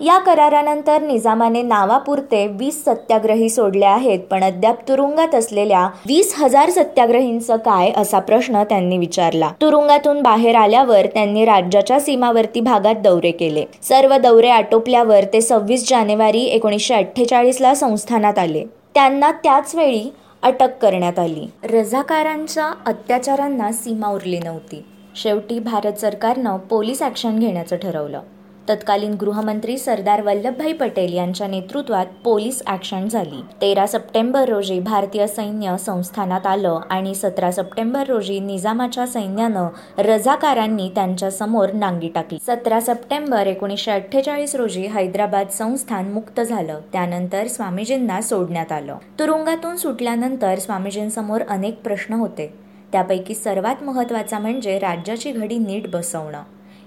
या 0.00 0.18
करारानंतर 0.18 1.02
निजामाने 1.02 1.62
नावापुरते 1.62 2.46
वीस 2.46 2.84
सत्याग्रही 2.84 3.48
सोडले 3.50 3.84
आहेत 3.84 4.20
पण 4.20 4.44
अद्याप 4.44 4.80
तुरुंगात 4.88 5.34
असलेल्या 5.34 5.84
वीस 6.06 6.34
हजार 6.38 6.70
सत्याग्रहींचं 6.70 7.56
काय 7.56 7.92
असा 7.96 8.18
प्रश्न 8.18 8.62
त्यांनी 8.64 8.98
विचारला. 8.98 9.50
तुरुंगातून 9.60 10.22
बाहेर 10.22 10.54
आल्यावर 10.54 11.06
त्यांनी 11.06 11.44
राज्याच्या 11.44 12.00
सीमावर्ती 12.00 12.60
भागात 12.60 12.94
दौरे 12.94 13.30
केले. 13.30 13.64
सर्व 13.82 14.16
दौरे 14.16 14.48
आटोपल्यावर 14.48 15.24
ते 15.32 15.40
सव्वीस 15.40 15.88
जानेवारी 15.88 16.44
एकोणीसशे 16.44 16.94
अठ्ठेचाळीसला 16.94 17.74
संस्थानात 17.74 18.38
आले. 18.38 18.64
त्यांना 18.94 19.30
त्याच 19.32 19.74
वेळी 19.74 20.10
अटक 20.42 20.78
करण्यात 20.82 21.18
आली. 21.18 21.46
रझाकारांच्या 21.72 22.70
अत्याचारांना 22.86 23.72
सीमा 23.72 24.08
उरली 24.08 24.38
नव्हती. 24.38 24.84
शेवटी 25.16 25.58
भारत 25.58 25.98
सरकारनं 25.98 26.56
पोलीस 26.56 27.02
ॲक्शन 27.02 27.38
घेण्याचं 27.38 27.76
ठरवलं. 27.76 28.20
तत्कालीन 28.68 29.14
गृहमंत्री 29.14 29.78
सरदार 29.78 30.22
वल्लभभाई 30.22 30.72
पटेल 30.72 31.12
यांच्या 31.12 31.46
नेतृत्वात 31.46 32.06
पोलीस 32.24 32.62
ॲक्शन 32.66 33.08
झाली. 33.08 33.42
तेरा 33.60 33.86
सप्टेंबर 33.86 34.48
रोजी 34.48 34.80
भारतीय 34.80 35.26
सैन्य 35.26 35.76
संस्थानात 35.78 36.46
आलं 36.46 36.80
आणि 36.90 37.14
सतरा 37.14 37.50
सप्टेंबर 37.50 38.06
रोजी 38.08 38.40
निजामाच्या 38.40 39.06
सैन्यानं 39.06 39.68
रझाकारांनी 39.98 40.88
त्यांच्यासमोर 40.94 41.72
नांगी 41.72 42.08
टाकली. 42.08 42.38
सतरा 42.46 42.80
सप्टेंबर 42.80 43.46
एकोणीसशे 43.46 43.90
अठ्ठेचाळीस 43.90 44.54
रोजी 44.54 44.86
हैदराबाद 44.86 45.48
संस्थान 45.48 46.12
मुक्त 46.12 46.40
झालं. 46.40 46.80
त्यानंतर 46.92 47.46
स्वामीजींना 47.46 48.20
सोडण्यात 48.20 48.72
आलं. 48.72 48.96
तुरुंगातून 49.18 49.76
सुटल्यानंतर 49.76 50.58
स्वामीजींसमोर 50.58 51.40
अनेक 51.48 51.82
प्रश्न 51.82 52.14
होते. 52.14 52.54
त्यापैकी 52.92 53.34
सर्वात 53.34 53.82
महत्त्वाचा 53.82 54.38
म्हणजे 54.38 54.78
राज्याची 54.78 55.32
घडी 55.32 55.58
नीट 55.58 55.90
बसवणं. 55.90 56.42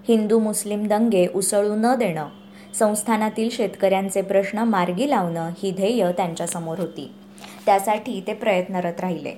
हिंदू 0.10 0.40
मुस्लिम 0.40 0.88
दंगे 0.88 1.28
उसळू 1.36 1.76
न 1.76 1.96
देणं 1.96 2.28
संस्थानातील 2.80 3.50
शेतकऱ्यांचे 3.52 4.22
प्रश्न 4.22 4.60
मार्गी 4.60 5.10
लावणं 5.10 5.50
ही 5.64 5.72
ध्येय 5.72 6.12
त्यांच्यासमोर 6.12 6.80
होती. 6.80 7.12
त्यासाठी 7.66 8.24
ते 8.28 8.34
प्रयत्नरत 8.34 9.00
राहिले. 9.00 9.32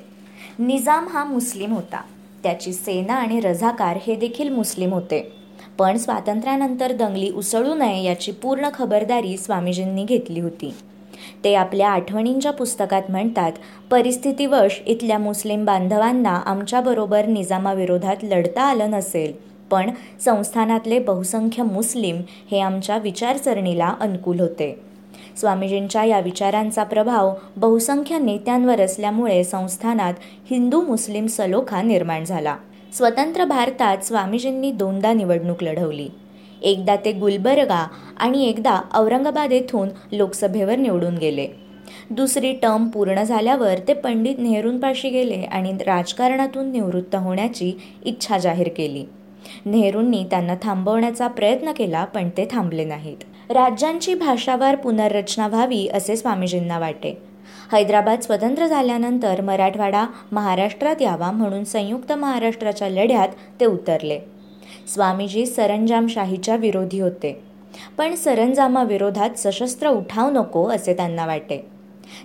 निजाम 0.60 1.08
हा 1.08 1.24
मुस्लिम 1.24 1.74
होता. 1.74 2.02
त्याची 2.44 2.74
सेना 2.74 3.14
आणि 3.14 3.40
रझाकार 3.40 3.98
हे 4.08 4.16
देखील 4.16 4.50
मुस्लिम 4.50 4.94
होते. 4.94 5.34
पण 5.80 5.98
स्वातंत्र्यानंतर 5.98 6.92
दंगली 6.92 7.30
उसळू 7.30 7.76
नये 7.76 8.04
याची 8.04 8.32
पूर्ण 8.32 8.70
खबरदारी 8.74 9.38
स्वामीजींनी 9.38 10.04
घेतली 10.04 10.40
होती. 10.40 10.74
ते 11.44 11.56
आपल्या 11.56 11.90
आठवणींच्या 11.90 12.52
पुस्तकात 12.52 13.04
म्हणतात 13.10 13.52
परिस्थितीवश 13.92 14.82
इथल्या 14.86 15.18
मुस्लिम 15.18 15.66
बांधवांना 15.66 16.36
आमच्याबरोबर 16.46 17.26
निजामाविरोधात 17.26 18.18
लढता 18.24 18.62
आलं 18.62 18.92
नसेल. 18.92 19.51
पण 19.72 19.92
संस्थानातले 20.26 21.00
बहुसंख्य 21.00 21.64
मुस्लिम 21.64 22.22
हे 22.52 22.60
आमच्या 22.60 22.98
विचारसरणीला 22.98 23.94
अनुकूल 24.00 24.40
होते. 24.40 24.80
स्वामीजींच्या 25.38 26.04
या 26.04 26.20
विचारांचा 26.20 26.84
प्रभाव 26.84 27.34
बहुसंख्य 27.58 28.18
नेत्यांवर 28.18 28.82
असल्यामुळे 28.82 29.44
संस्थानात 29.44 30.14
हिंदू 30.50 30.82
मुस्लिम 30.82 31.28
सलोखा 31.28 31.82
निर्माण 31.82 32.24
झाला. 32.24 32.56
स्वतंत्र 32.94 33.46
भारतात 33.46 33.98
स्वामीजींनी 33.98 34.72
दोनदा 34.72 35.14
निवडणूक 35.14 35.64
लढवली. 35.64 36.08
एकदा 36.62 36.96
ते 36.96 37.12
गुलबर्गा 37.12 37.88
आणि 38.18 38.46
एकदा 38.46 38.82
औरंगाबाद 38.94 39.52
येथून 39.52 39.90
लोकसभेवर 40.12 40.76
निवडून 40.76 41.18
गेले. 41.18 41.48
दुसरी 42.10 42.52
टर्म 42.54 42.88
पूर्ण 42.88 43.24
झाल्यावर 43.24 43.76
ते 43.88 43.94
पंडित 43.94 44.36
नेहरूंपाशी 44.40 45.10
गेले 45.10 45.42
आणि 45.42 45.72
राजकारणातून 45.72 46.72
निवृत्त 46.72 47.16
होण्याची 47.16 47.72
इच्छा 48.06 48.38
जाहीर 48.38 48.70
केली. 48.78 49.06
नेहरूंनी 49.66 50.24
त्यांना 50.30 50.56
थांबवण्याचा 50.62 51.28
प्रयत्न 51.28 51.72
केला 51.72 52.06
पण 52.06 52.30
ते 52.38 52.48
थांबले 52.52 52.86
नाहीत. 52.86 53.52
राज्यांची 53.52 54.14
भाषावार 54.16 54.76
पुनर्रचना 54.76 55.48
व्हावी 55.48 55.88
असे 55.88 56.16
स्वामीजींना 56.16 56.80
वाटे. 56.80 57.18
हैदराबाद 57.72 58.20
स्वतंत्र 58.20 58.68
झाल्यानंतर 58.68 59.42
मराठवाडा 59.42 60.06
महाराष्ट्रात 60.32 61.02
यावा 61.02 61.32
म्हणून 61.32 61.64
संयुक्त 61.64 62.12
महाराष्ट्राच्या 62.12 62.90
लढ्यात 62.90 63.28
ते 63.60 63.66
उतरले. 63.66 64.20
स्वामीजी 64.94 65.46
सरंजामशाहीच्या 65.46 66.56
विरोधी 66.56 67.00
होते. 67.00 67.42
पण 67.98 68.16
सरंजामाविरोधात 68.16 69.30
सशस्त्र 69.38 69.88
उठाव 69.88 70.30
नको 70.30 70.68
असे 70.68 70.94
त्यांना 70.94 71.26
वाटे. 71.26 71.66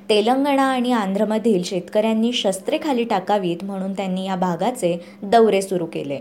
तेलंगणा 0.09 0.63
आणि 0.63 0.93
आंध्रमधील 0.93 1.63
शेतकऱ्यांनी 1.63 2.33
शस्त्रे 2.33 2.79
खाली 2.85 3.05
टाकावीत 3.05 3.57
म्हणून 3.63 3.93
त्यांनी 3.93 4.25
या 4.25 4.37
भागाचे 4.37 5.05
दौरे 5.23 5.63
सुरू 5.63 5.87
केले. 5.87 6.19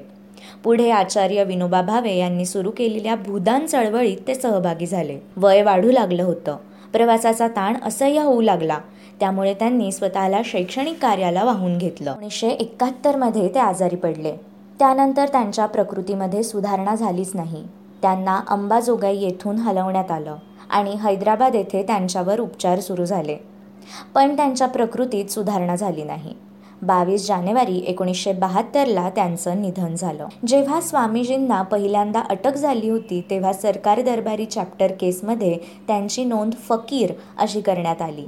पुढे 0.65 0.89
आचार्य 0.89 1.43
विनोबा 1.43 1.81
भावे 1.81 2.15
यांनी 2.15 2.45
सुरू 2.45 2.71
केलेल्या 2.77 3.15
भूदान 3.15 3.65
चळवळीत 3.65 4.17
ते 4.27 4.35
सहभागी 4.35 4.85
झाले. 4.85 5.19
वय 5.37 5.61
वाढू 5.61 5.91
लागलं 5.91 6.23
होतं. 6.23 6.57
प्रवासाचा 6.93 7.47
ताण 7.47 7.75
असह्य 7.83 8.21
होऊ 8.21 8.41
लागला. 8.41 8.77
त्यामुळे 9.19 9.53
त्यांनी 9.53 9.91
स्वतःला 9.91 10.41
शैक्षणिक 10.45 11.01
कार्याला 11.01 11.43
वाहून 11.43 11.77
घेतलं. 11.77 12.11
एकोणीसशे 12.11 12.49
एकाहत्तरमध्ये 12.49 13.49
ते 13.49 13.59
आजारी 13.59 13.95
पडले. 13.95 14.33
त्यानंतर 14.79 15.27
त्यांच्या 15.27 15.65
प्रकृतीमध्ये 15.65 16.43
सुधारणा 16.43 16.95
झालीच 16.95 17.31
नाही. 17.33 17.63
त्यांना 18.01 18.41
अंबाजोगाई 18.47 19.17
येथून 19.17 19.55
हलवण्यात 19.55 20.11
आलं 20.11 20.35
आणि 20.69 20.91
हैदराबाद 20.91 21.55
येथे 21.55 21.83
त्यांच्यावर 21.83 22.39
उपचार 22.39 22.79
सुरू 22.79 23.05
झाले. 23.05 23.37
पण 24.15 24.35
त्यांच्या 24.35 24.67
प्रकृतीत 24.67 25.25
सुधारणा 25.25 25.75
झाली 25.75 26.03
नाही. 26.03 26.33
बावीस 26.85 27.27
जानेवारी 27.27 27.83
एकोणीसशे 27.87 28.33
बहात्तरला 28.33 29.09
त्यांचं 29.09 29.61
निधन 29.61 29.95
झालं. 29.95 30.27
जेव्हा 30.47 30.81
स्वामीजींना 30.81 31.61
पहिल्यांदा 31.61 32.19
अटक 32.19 32.55
झाली 32.55 32.89
होती 32.89 33.21
तेव्हा 33.29 33.53
सरकार 33.53 34.01
दरबारी 34.01 34.45
चॅप्टर 34.45 34.91
केसमध्ये 34.91 35.57
त्यांची 35.87 36.25
नोंद 36.25 36.53
फकीर 36.53 37.13
अशी 37.37 37.61
करण्यात 37.61 38.01
आली. 38.01 38.25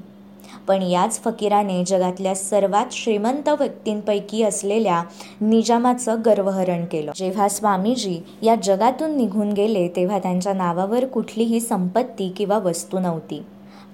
पण 0.67 0.81
याच 0.81 1.23
फकीराने 1.23 1.83
जगातल्या 1.85 2.35
सर्वात 2.35 2.85
श्रीमंत 2.91 3.49
व्यक्तींपैकी 3.49 4.43
असलेल्या 4.43 5.03
निजामाचं 5.41 6.15
गर्वहरण 6.25 6.85
केलं. 6.85 7.11
जेव्हा 7.15 7.49
स्वामीजी 7.49 8.19
या 8.41 8.55
जगातून 8.63 9.17
निघून 9.17 9.51
गेले 9.51 9.87
तेव्हा 9.87 10.19
त्यांच्या 10.19 10.53
नावावर 10.53 11.05
कुठलीही 11.05 11.59
संपत्ती 11.59 12.29
किंवा 12.29 12.57
वस्तू 12.57 12.99
नव्हती. 12.99 13.41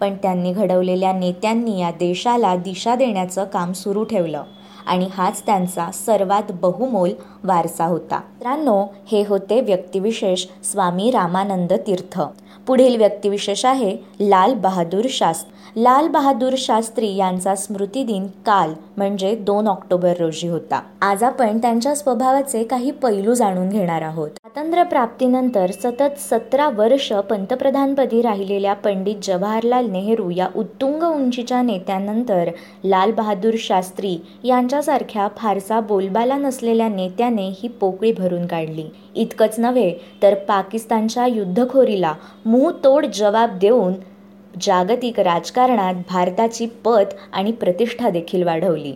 पण 0.04 0.16
त्यांनी 0.22 0.52
घडवलेल्या 0.54 1.14
नेत्यांनी 1.14 1.80
या 1.80 1.92
देशाला 1.92 2.56
दिशा 2.56 2.96
देण्याचं 2.96 3.44
काम 3.44 3.72
सुरू 3.72 4.04
ठेवलं 4.04 4.44
आणि 4.86 5.08
हाच 5.14 5.46
त्यांचा 5.46 5.92
सर्वात 5.92 6.52
बहुमोल 6.52 7.10
वारसा 7.44 7.86
होता. 7.86 8.16
मित्रांनो 8.16 8.86
हे 9.12 9.26
होते 9.26 9.62
व्यक्तिविशेष 9.62 10.46
स्वामी 10.64 11.12
रामानंद 11.12 11.74
तीर्थ. 11.74 12.22
पुढील 12.68 12.96
व्यक्तिविशेष 12.98 13.66
आहे 13.66 13.96
लाल 14.20 14.54
बहादूर 14.54 15.06
शास्त्री. 15.10 15.52
लाल 15.76 16.08
बहादूर 16.08 16.54
शास्त्री 16.58 17.16
यांचा 17.16 17.56
स्मृतिदिन 17.56 18.28
काल 18.46 18.74
म्हणजे 18.98 19.34
दोन 19.36 19.68
ऑक्टोबर 19.68 20.14
रोजी 20.20 20.48
होता. 20.48 20.82
आज 21.02 21.24
आपण 21.24 21.58
त्यांच्या 21.58 21.96
स्वभावाचे 21.96 22.64
काही 22.64 22.92
पैलू 22.92 23.34
जाणून 23.34 23.70
घेणार 23.70 24.02
आहोत. 24.02 24.30
स्वातंत्र्य 24.30 24.84
प्राप्तीनंतर 24.84 25.72
सतत 25.72 26.20
सतरा 26.20 26.70
वर्ष 26.70 27.12
पंतप्रधानपदी 27.30 28.22
राहिलेल्या 28.22 28.74
पंडित 28.74 29.16
जवाहरलाल 29.24 29.90
नेहरू 29.92 30.30
या 30.30 30.48
उत्तुंग 30.56 31.04
उंचीच्या 31.04 31.62
नेत्यानंतर 31.62 32.50
लाल 32.84 33.12
बहादूर 33.12 33.54
शास्त्री 33.60 34.18
यांच्यासारख्या 34.44 35.28
फारसा 35.38 35.80
बोलबाला 35.80 36.38
नसलेल्या 36.38 36.90
नेत्याने 36.90 37.50
ही 37.50 37.68
पोकळी 37.68 38.12
भरून 38.12 38.46
काढली. 38.46 38.90
इतकंच 39.16 39.60
नव्हे 39.60 39.94
तर 40.24 40.34
पाकिस्तानच्या 40.34 41.26
युद्धखोरीला 41.28 42.14
तोड 42.84 43.06
जवाब 43.06 43.58
देऊन 43.60 43.94
जागतिक 44.62 45.20
राजकारणात 45.20 45.94
भारताची 46.10 46.66
पत 46.86 47.14
आणि 47.34 47.52
प्रतिष्ठा 47.52 48.10
देखील 48.10 48.44
वाढवली. 48.44 48.94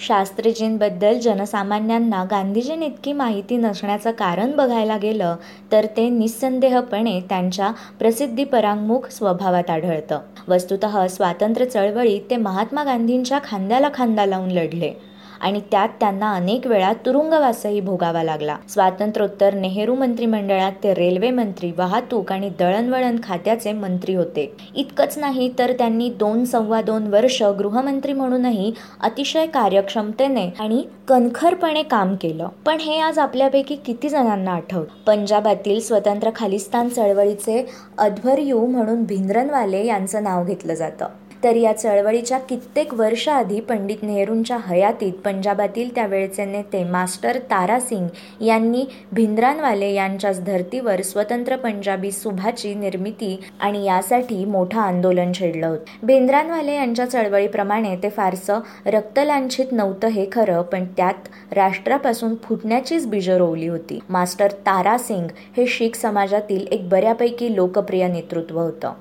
शास्त्रीजींबद्दल 0.00 1.18
जनसामान्यांना 1.18 2.24
गांधीजींइतकी 2.24 3.12
माहिती 3.12 3.56
नसण्याचं 3.56 4.10
कारण 4.10 4.50
बघायला 4.50 4.96
गेलं 4.96 5.36
तर 5.72 5.86
ते 5.96 6.08
निस्संदेहपणे 6.08 7.20
त्यांच्या 7.20 7.70
प्रसिद्धीपरांमुख 7.98 9.08
स्वभावात 9.10 9.70
आढळतं. 9.70 10.18
वस्तुत 10.48 10.86
स्वातंत्र्य 11.10 11.66
चळवळीत 11.66 12.20
ते 12.30 12.36
महात्मा 12.36 12.84
गांधींच्या 12.84 13.38
खांद्याला 13.44 13.88
खांदा 13.94 14.26
लावून 14.26 14.50
लढले. 14.50 14.92
आणि 15.40 15.60
त्यात 15.70 15.88
त्यांना 16.00 16.32
अनेक 16.34 16.66
वेळा 16.66 16.92
तुरुंगवासही 17.06 17.80
भोगावा 17.80 18.22
लागला. 18.22 18.56
स्वातंत्र्योत्तर 18.68 19.54
नेहरू 19.54 19.94
मंत्रिमंडळात 19.94 20.72
ते 20.82 20.94
रेल्वे 20.94 21.30
मंत्री 21.30 21.72
वाहतूक 21.76 22.32
आणि 22.32 22.50
दळणवळण 22.58 23.16
खात्याचे 23.22 23.72
मंत्री 23.72 24.14
होते. 24.14 24.56
इतकंच 24.74 25.18
नाही 25.18 25.52
तर 25.58 25.72
त्यांनी 25.72 26.08
दोन 26.08 26.44
सव्वा 26.44 26.82
दोन 26.82 27.06
वर्ष 27.06 27.42
गृहमंत्री 27.42 28.12
म्हणूनही 28.12 28.72
अतिशय 29.00 29.46
कार्यक्षमतेने 29.46 30.48
आणि 30.60 30.82
कणखरपणे 31.08 31.82
काम 31.82 32.14
केलं. 32.14 32.48
पण 32.66 32.80
हे 32.80 32.98
आज 32.98 33.18
आपल्यापैकी 33.18 33.76
किती 33.76 34.08
जणांना 34.08 34.52
आठवत 34.52 34.86
पंजाबातील 35.06 35.80
स्वतंत्र 35.80 36.30
खालिस्तान 36.36 36.88
चळवळीचे 36.88 37.66
अध्वर्यू 37.98 38.66
म्हणून 38.66 39.04
भिंद्रनवाले 39.04 39.86
यांचं 39.86 40.22
नाव 40.22 40.44
घेतलं 40.44 40.74
जातं. 40.74 41.06
तर 41.44 41.56
या 41.56 41.72
चळवळीच्या 41.72 42.38
कित्येक 42.38 42.94
वर्षाआधी 42.94 43.60
पंडित 43.60 44.02
नेहरूंच्या 44.02 44.56
हयातीत 44.66 45.12
पंजाबातील 45.24 45.94
त्यावेळचे 45.94 46.44
नेते 46.44 46.82
मास्टर 46.84 47.38
तारासिंग 47.50 48.06
यांनी 48.42 48.84
भिंद्रानवाले 49.12 49.92
यांच्याच 49.92 50.44
धर्तीवर 50.44 51.02
स्वतंत्र 51.02 51.56
पंजाबी 51.56 52.12
सुभाची 52.12 52.74
निर्मिती 52.74 53.36
आणि 53.60 53.84
यासाठी 53.84 54.44
मोठं 54.44 54.80
आंदोलन 54.80 55.32
छेडलं 55.32 55.66
होतं. 55.66 56.06
भिंद्रानवाले 56.06 56.74
यांच्या 56.74 57.06
चळवळीप्रमाणे 57.06 57.96
ते 57.96 58.08
फारसं 58.08 58.60
रक्तलांछित 58.86 59.72
नव्हतं 59.72 60.08
हे 60.08 60.26
खरं 60.32 60.62
पण 60.62 60.84
त्यात 60.96 61.28
राष्ट्रापासून 61.52 62.34
फुटण्याचीच 62.44 63.06
बीजं 63.06 63.36
रोवली 63.36 63.66
होती. 63.66 63.98
मास्टर 64.08 64.52
तारासिंग 64.66 65.26
हे 65.56 65.66
शीख 65.66 65.96
समाजातील 65.96 66.66
एक 66.70 66.88
बऱ्यापैकी 66.88 67.54
लोकप्रिय 67.56 68.08
नेतृत्व 68.08 68.60
होतं. 68.60 68.92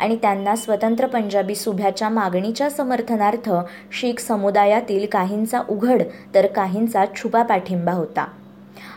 आणि 0.00 0.16
त्यांना 0.16 0.56
स्वतंत्र 0.56 1.06
पंजाबी 1.06 1.54
सुभ्याच्या 1.54 2.08
मागणीच्या 2.08 2.70
समर्थनार्थ 2.70 3.50
शीख 3.92 4.20
समुदायातील 4.20 5.06
काहींचा 5.12 5.62
उघड 5.68 6.02
तर 6.34 6.46
काहींचा 6.46 7.04
छुपा 7.16 7.42
पाठिंबा 7.42 7.92
होता. 7.92 8.24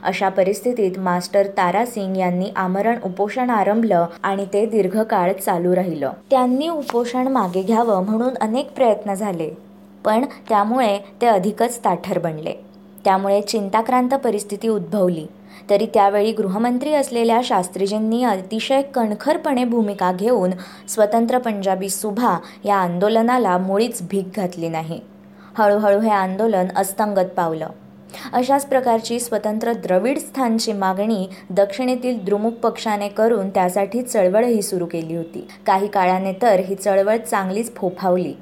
अशा 0.04 0.30
परिस्थितीत 0.30 0.98
मास्टर 1.00 1.48
तारा 1.48 1.86
सिंग 1.86 2.18
यांनी 2.18 2.50
आमरण 2.56 3.00
उपोषण 3.06 3.50
आरंभलं 3.50 4.06
आणि 4.24 4.46
ते 4.54 4.66
दीर्घकाळ 4.66 5.32
चालू 5.34 5.76
राहिलं. 5.76 6.12
त्यांनी 6.30 6.70
उपोषण 6.70 7.28
मागे 7.28 7.62
घ्यावं 7.62 8.06
म्हणून 8.06 8.38
अनेक 8.42 8.72
प्रयत्न 8.72 9.14
झाले 9.14 9.50
पण 10.06 10.26
त्यामुळे 10.50 10.98
ते 11.22 11.28
अधिकच 11.28 11.80
ताठर 11.86 12.20
बनले. 12.20 12.54
त्यामुळे 13.08 13.42
चिंताक्रांत 13.42 14.10
परिस्थिती 14.10 14.68
उद्भवली. 14.68 15.26
तरी 15.70 15.86
त्यावेळी 15.94 16.32
गृहमंत्री 16.32 16.94
असलेल्या 16.94 17.42
शास्त्रीजींनी 17.44 18.24
अतिशय 18.24 18.82
कणखरपणे 18.82 19.64
भूमिका 19.64 20.12
घेऊन 20.12 20.50
स्वतंत्र 20.90 21.38
पंजाबी 21.38 21.90
सुभा 21.90 22.38
या 22.66 22.76
आंदोलनाला 22.76 23.58
मुळीच 23.58 24.02
भीक 24.10 24.28
घातली 24.36 24.70
नाही. 24.70 25.02
हळूहळू 25.58 26.00
हे 26.00 26.10
आंदोलन 26.10 26.66
अस्तंगत 26.76 27.30
पावलं. 27.38 27.68
अशाच 28.34 28.66
प्रकारची 28.66 29.20
स्वतंत्र 29.20 29.74
द्रविड 29.74 30.18
स्थानची 30.18 30.74
मागणी 30.74 31.28
दक्षिणेतील 31.50 32.26
द्रुमुक 32.26 32.54
पक्षाने 32.54 33.08
करून 33.08 33.50
त्यासाठी 33.50 34.02
चळवळही 34.02 34.62
सुरू 34.62 34.86
केली 34.86 35.16
होती. 35.16 35.48
काही 35.66 35.88
काळाने 35.88 36.34
तर 36.42 36.60
ही 36.60 36.76
चळवळ 36.76 37.18
चांगलीच 37.18 37.76
फोफावली. 37.76 38.34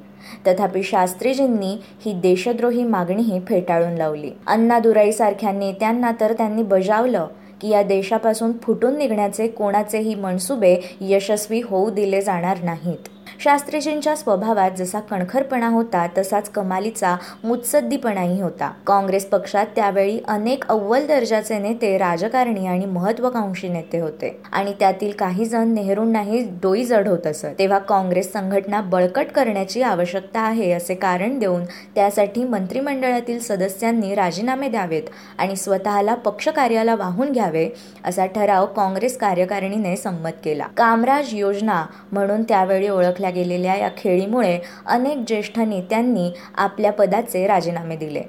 तथापि 0.46 0.82
शास्त्रीजींनी 0.82 1.78
ही 2.04 2.12
देशद्रोही 2.12 2.84
मागणीही 2.84 3.40
फेटाळून 3.40 3.92
लावली. 3.92 4.30
अण्णादुराईसारख्या 4.46 5.52
नेत्यांना 5.52 6.12
तर 6.20 6.32
त्यांनी 6.32 6.62
बजावलं 6.62 7.26
की 7.60 7.68
या 7.68 7.82
देशापासून 7.82 8.52
फुटून 8.62 8.96
निघण्याचे 8.96 9.48
कोणाचेही 9.48 10.14
मनसुबे 10.14 10.96
यशस्वी 11.00 11.60
होऊ 11.60 11.90
दिले 11.90 12.20
जाणार 12.20 12.56
नाहीत. 12.62 13.08
शास्त्रीजींच्या 13.40 14.14
स्वभावात 14.16 14.70
जसा 14.78 15.00
कणखरपणा 15.00 15.68
होता 15.68 16.06
तसाच 16.18 16.48
कमालीचा 16.50 17.16
मुत्सद्दीपणाही 17.44 18.40
होता. 18.40 18.70
काँग्रेस 18.86 19.26
पक्षात 19.26 19.66
त्यावेळी 19.76 20.18
अनेक 20.28 20.64
अव्वल 20.68 21.06
दर्जाचे 21.06 21.58
नेते 21.58 21.96
राजकारणी 21.98 22.66
आणि 22.66 22.84
महत्वाकांक्षी 22.84 23.68
नेते 23.68 24.00
होते. 24.00 24.40
आणि 24.52 24.72
त्यातील 24.80 25.12
काही 25.12 25.44
जण 25.44 25.72
नेहरूंनाही 25.74 26.40
डोई 26.62 26.84
जड 26.84 27.08
होत 27.08 27.26
असत. 27.26 27.46
तेव्हा 27.58 27.78
काँग्रेस 27.78 28.32
संघटना 28.32 28.80
बळकट 28.80 29.26
करण्याची 29.26 29.82
आवश्यकता 29.82 30.40
आहे 30.40 30.70
असे 30.72 30.94
कारण 30.94 31.38
देऊन 31.38 31.64
त्यासाठी 31.94 32.44
मंत्रिमंडळातील 32.44 33.38
सदस्यांनी 33.38 34.14
राजीनामे 34.14 34.68
द्यावेत 34.68 35.02
आणि 35.38 35.56
स्वतःला 35.56 36.14
पक्ष 36.14 36.48
कार्याला 36.48 36.94
वाहून 36.94 37.32
घ्यावे 37.32 37.68
असा 38.04 38.26
ठराव 38.26 38.66
काँग्रेस 38.66 39.16
कार्यकारिणीने 39.18 39.96
संमत 39.96 40.42
केला. 40.44 40.66
कामराज 40.76 41.34
योजना 41.34 41.84
म्हणून 42.12 42.42
त्यावेळी 42.42 42.88
ओळखल्या 42.88 43.25
गेलेल्या 43.30 43.74
या 43.74 43.88
खेळीमुळे 43.98 44.58
अनेक 44.86 45.18
ज्येष्ठ 45.26 45.58
नेत्यांनी 45.58 46.30
आपल्या 46.54 46.92
पदाचे 46.92 47.46
राजीनामे 47.46 47.96
दिले. 47.96 48.22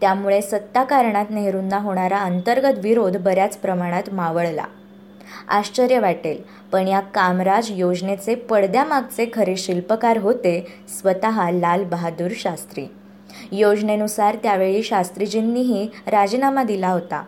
त्यामुळे 0.00 0.42
सत्ताकारणात 0.42 1.26
नेहरूंना 1.30 1.78
होणारा 1.78 2.18
अंतर्गत 2.18 2.78
विरोध 2.78 3.16
बऱ्याच 3.16 3.56
प्रमाणात 3.56 4.02
मावळला. 4.12 4.64
आश्चर्य 5.48 5.98
वाटेल 5.98 6.42
पण 6.72 6.88
या 6.88 7.00
कामराज 7.00 7.66
योजनेचे 7.70 8.34
पडद्यामागचे 8.34 9.30
खरे 9.34 9.56
शिल्पकार 9.56 10.16
होते 10.16 10.66
स्वतः 10.88 11.50
लाल 11.50 11.84
बहादूर 11.84 12.30
शास्त्री. 12.34 12.86
योजनेनुसार 13.52 14.36
त्यावेळी 14.42 14.82
शास्त्रीजींनीही 14.82 15.88
राजीनामा 16.06 16.62
दिला 16.62 16.88
होता. 16.88 17.24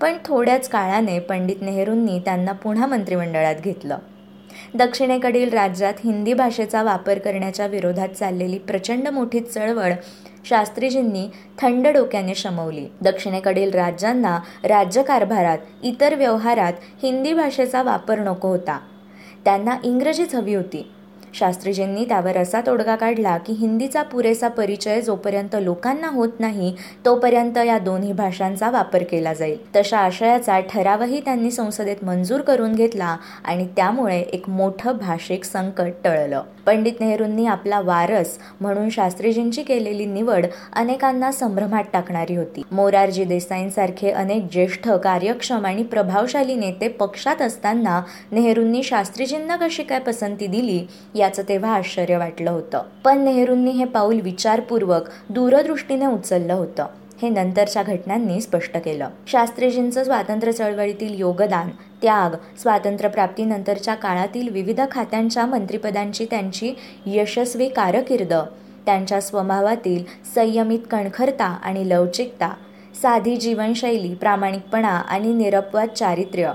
पण 0.00 0.16
थोड्याच 0.24 0.68
काळाने 0.68 1.18
पंडित 1.18 1.56
नेहरूंनी 1.60 2.18
त्यांना 2.18 2.52
पुन्हा 2.52 2.86
मंत्रिमंडळात 2.86 3.54
घेतलं. 3.64 3.98
दक्षिणेकडील 4.74 5.48
राज्यात 5.48 5.94
हिंदी 6.04 6.32
भाषेचा 6.34 6.82
वापर 6.82 7.18
करण्याच्या 7.18 7.66
विरोधात 7.66 8.08
चाललेली 8.08 8.58
प्रचंड 8.58 9.08
मोठी 9.08 9.40
चळवळ 9.40 9.92
शास्त्रीजींनी 10.44 11.28
थंड 11.58 11.86
डोक्याने 11.86 12.34
शमवली. 12.34 12.86
दक्षिणेकडील 13.00 13.70
राज्यांना 13.70 14.38
राज्यकारभारात 14.64 15.58
इतर 15.82 16.14
व्यवहारात 16.14 16.72
हिंदी 17.02 17.32
भाषेचा 17.32 17.82
वापर 17.82 18.18
नको 18.18 18.48
होता. 18.48 18.78
त्यांना 19.44 19.76
इंग्रजीच 19.84 20.34
हवी 20.34 20.54
होती. 20.54 20.90
शास्त्रीजींनी 21.34 22.04
त्यावर 22.04 22.36
असा 22.36 22.60
तोडगा 22.66 22.96
काढला 22.96 23.36
की 23.36 23.52
हिंदीचा 23.52 24.02
पुरेसा 24.02 24.48
परिचय 24.48 25.00
जोपर्यंत 25.00 25.56
लोकांना 25.60 26.08
होत 26.08 26.40
नाही 26.40 26.74
तोपर्यंत 27.04 27.58
या 27.58 27.78
दोन्ही 27.78 28.12
भाषांचा 28.12 28.70
वापर 28.70 29.02
केला 29.02 29.32
जाईल. 29.32 29.56
तशा 29.76 29.98
आशयाचा 29.98 30.60
ठरावही 30.60 31.20
त्यांनी 31.20 31.50
संसदेत 31.50 32.04
मंजूर 32.04 32.40
करून 32.40 32.74
घेतला 32.74 33.16
आणि 33.44 33.66
त्यामुळे 33.76 34.20
एक 34.20 34.48
मोठं 34.48 34.96
भाषिक 34.96 35.44
संकट 35.44 35.92
टळलं. 36.04 36.42
पंडित 36.66 36.92
नेहरूंनी 37.00 37.46
आपला 37.46 37.80
वारस 37.80 38.38
म्हणून 38.60 38.88
शास्त्रीजींची 38.88 39.62
केलेली 39.62 40.06
निवड 40.06 40.46
अनेकांना 40.72 41.32
संभ्रमात 41.32 41.84
टाकणारी 41.92 42.36
होती. 42.36 42.62
मोरारजी 42.72 43.24
देसाईंसारखे 43.24 44.10
अनेक 44.10 44.46
ज्येष्ठ 44.52 44.88
कार्यक्षम 44.88 45.66
आणि 45.66 45.82
प्रभावशाली 45.82 46.54
नेते 46.54 46.88
पक्षात 46.88 47.42
असताना 47.42 48.02
नेहरूंनी 48.32 48.82
शास्त्रीजींना 48.82 49.56
कशी 49.56 49.82
काय 49.82 49.98
पसंती 49.98 50.46
दिली 50.46 50.86
या 51.14 51.23
याचं 51.24 51.42
तेव्हा 51.48 51.74
आश्चर्य 51.74 52.16
वाटलं 52.16 52.50
होतं. 52.50 52.82
पण 53.04 53.24
नेहरूंनी 53.24 53.70
हे 53.70 53.84
पाऊल 53.84 54.20
विचारपूर्वक 54.20 55.02
दूरदृष्टीने 55.30 56.06
उचललं 56.06 56.52
होतं. 56.52 56.86
हे 57.22 57.28
नंतरच्या 57.28 57.82
घटनांनी 57.82 58.40
स्पष्ट 58.40 58.76
केलं. 58.76 59.08
शास्त्रीजींचं 59.26 60.04
स्वातंत्र्य 60.04 60.52
चळवळीतील 60.52 61.20
योगदान 61.20 61.68
त्याग 62.02 62.30
स्वातंत्र्यप्राप्तीनंतरच्या 62.58 63.94
काळातील 63.94 64.48
विविध 64.48 64.80
खात्यांच्या 64.90 65.46
मंत्रिपदांची 65.46 66.24
त्यांची 66.24 66.72
यशस्वी 67.06 67.68
कारकीर्द 67.68 68.32
त्यांच्या 68.86 69.20
स्वभावातील 69.20 70.04
संयमित 70.34 70.78
कणखरता 70.90 71.44
आणि 71.44 71.88
लवचिकता 71.88 72.54
साधी 73.02 73.36
जीवनशैली 73.36 74.14
प्रामाणिकपणा 74.14 74.98
आणि 75.08 75.32
निरपवाद 75.32 75.88
चारित्र्य. 75.88 76.52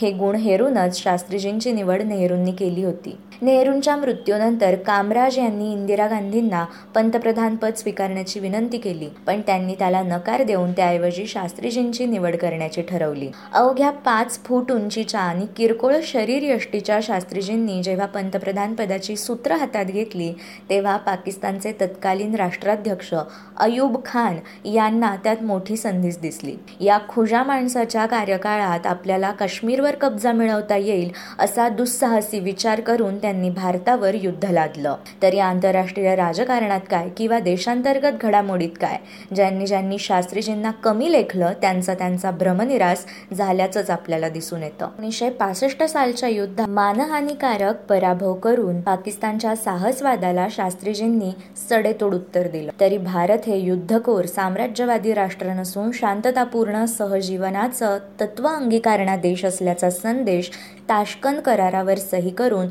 हे 0.00 0.10
गुण 0.10 0.34
हेरूनच 0.34 1.02
शास्त्रीजींची 1.02 1.72
निवड 1.72 2.02
नेहरूंनी 2.02 2.52
केली 2.52 2.84
होती. 2.84 3.16
नेहरूंच्या 3.42 3.94
मृत्यूनंतर 3.96 4.74
कामराज 4.74 5.38
यांनी 5.38 5.70
इंदिरा 5.72 6.06
गांधींना 6.06 6.64
पंतप्रधानपद 6.94 7.74
स्वीकारण्याची 7.74 8.40
विनंती 8.40 8.78
केली. 8.78 9.08
पण 9.26 9.40
त्यांनी 9.40 9.74
त्याला 9.74 10.02
नकार 10.02 10.42
देऊन 10.42 10.72
त्याऐवजी 10.72 11.26
शास्त्रीजींची 11.26 12.06
निवड 12.06 12.36
करण्याची 12.36 12.82
ठरवली. 12.82 13.28
अवघ्या 13.52 13.90
पाच 13.90 14.38
फूट 14.44 14.72
उंचीच्या 14.72 15.20
आणि 15.20 15.46
किरकोळ 15.56 15.94
शरीर 16.02 16.42
यष्टीच्या 16.42 16.98
शास्त्रीजींनी 17.02 17.82
जेव्हा 17.82 18.06
पंतप्रधान 18.06 18.74
पदाची 18.74 19.16
सूत्र 19.16 19.56
हातात 19.56 19.84
घेतली 19.84 20.32
तेव्हा 20.70 20.96
पाकिस्तानचे 20.96 21.72
तत्कालीन 21.80 22.34
राष्ट्राध्यक्ष 22.34 23.14
अयूब 23.14 23.96
खान 24.06 24.36
यांना 24.68 25.14
त्यात 25.24 25.42
मोठी 25.42 25.76
संधीच 25.76 26.20
दिसली. 26.20 26.54
या 26.80 26.98
खुजा 27.08 27.42
माणसाच्या 27.42 28.06
कार्यकाळात 28.06 28.86
आपल्याला 28.86 29.30
काश्मीरवर 29.30 29.94
कब्जा 29.94 30.32
मिळवता 30.32 30.76
येईल 30.76 31.10
असा 31.38 31.68
दुस्साहसी 31.68 32.40
विचार 32.40 32.80
करून 32.80 33.16
त्यांनी 33.28 33.50
भारतावर 33.50 34.14
युद्ध 34.14 34.44
लादलं. 34.44 34.96
तर 35.22 35.32
या 35.32 35.46
आंतरराष्ट्रीय 35.46 36.16
राजकारणात 36.16 36.80
काय 36.90 37.08
किंवा 37.16 37.38
देशांतर्गत 37.38 38.12
घडामोडीत 38.20 38.68
काय? 38.80 38.96
ज्यांनी 39.34 39.66
ज्यांनी 39.66 39.98
शास्त्रीजींना 39.98 40.70
कमी 40.70 41.12
लेखलं 41.12 41.52
त्यांचा 41.60 41.94
त्यांचा 41.94 42.30
भ्रमनिरास 42.30 43.04
झाल्याचंच 43.34 43.90
आपल्याला 43.90 44.28
दिसून 44.28 44.62
येतं. 44.62 44.84
एकोणीसशे 44.84 45.30
पासष्ट 45.30 45.82
सालच्या 45.82 46.28
युद्धात 46.28 46.68
मानहानिकारक 46.68 47.84
पराभव 47.84 48.34
करून 48.34 48.80
पाकिस्तानच्या 48.80 49.56
साहसवादाला 49.56 50.46
शास्त्रीजींनी 50.50 51.30
सडेतोड 51.70 52.14
उत्तर 52.14 52.46
दिलं. 52.46 52.72
तरी 52.80 52.98
भारत 52.98 53.38
हे 53.46 53.58
युद्धकोर 53.58 54.24
साम्राज्यवादी 54.24 55.14
राष्ट्र 55.14 55.46
नसून 55.46 55.90
शांततापूर्ण 55.94 56.84
सहजीवनाचं 56.84 57.98
तत्व 58.20 58.48
अंगीकारणा 58.48 59.16
देश 59.16 59.44
असल्याचा 59.44 59.90
संदेश 59.90 60.50
ताशकन 60.88 61.40
करारावर 61.40 61.98
सही 61.98 62.30
करून 62.30 62.66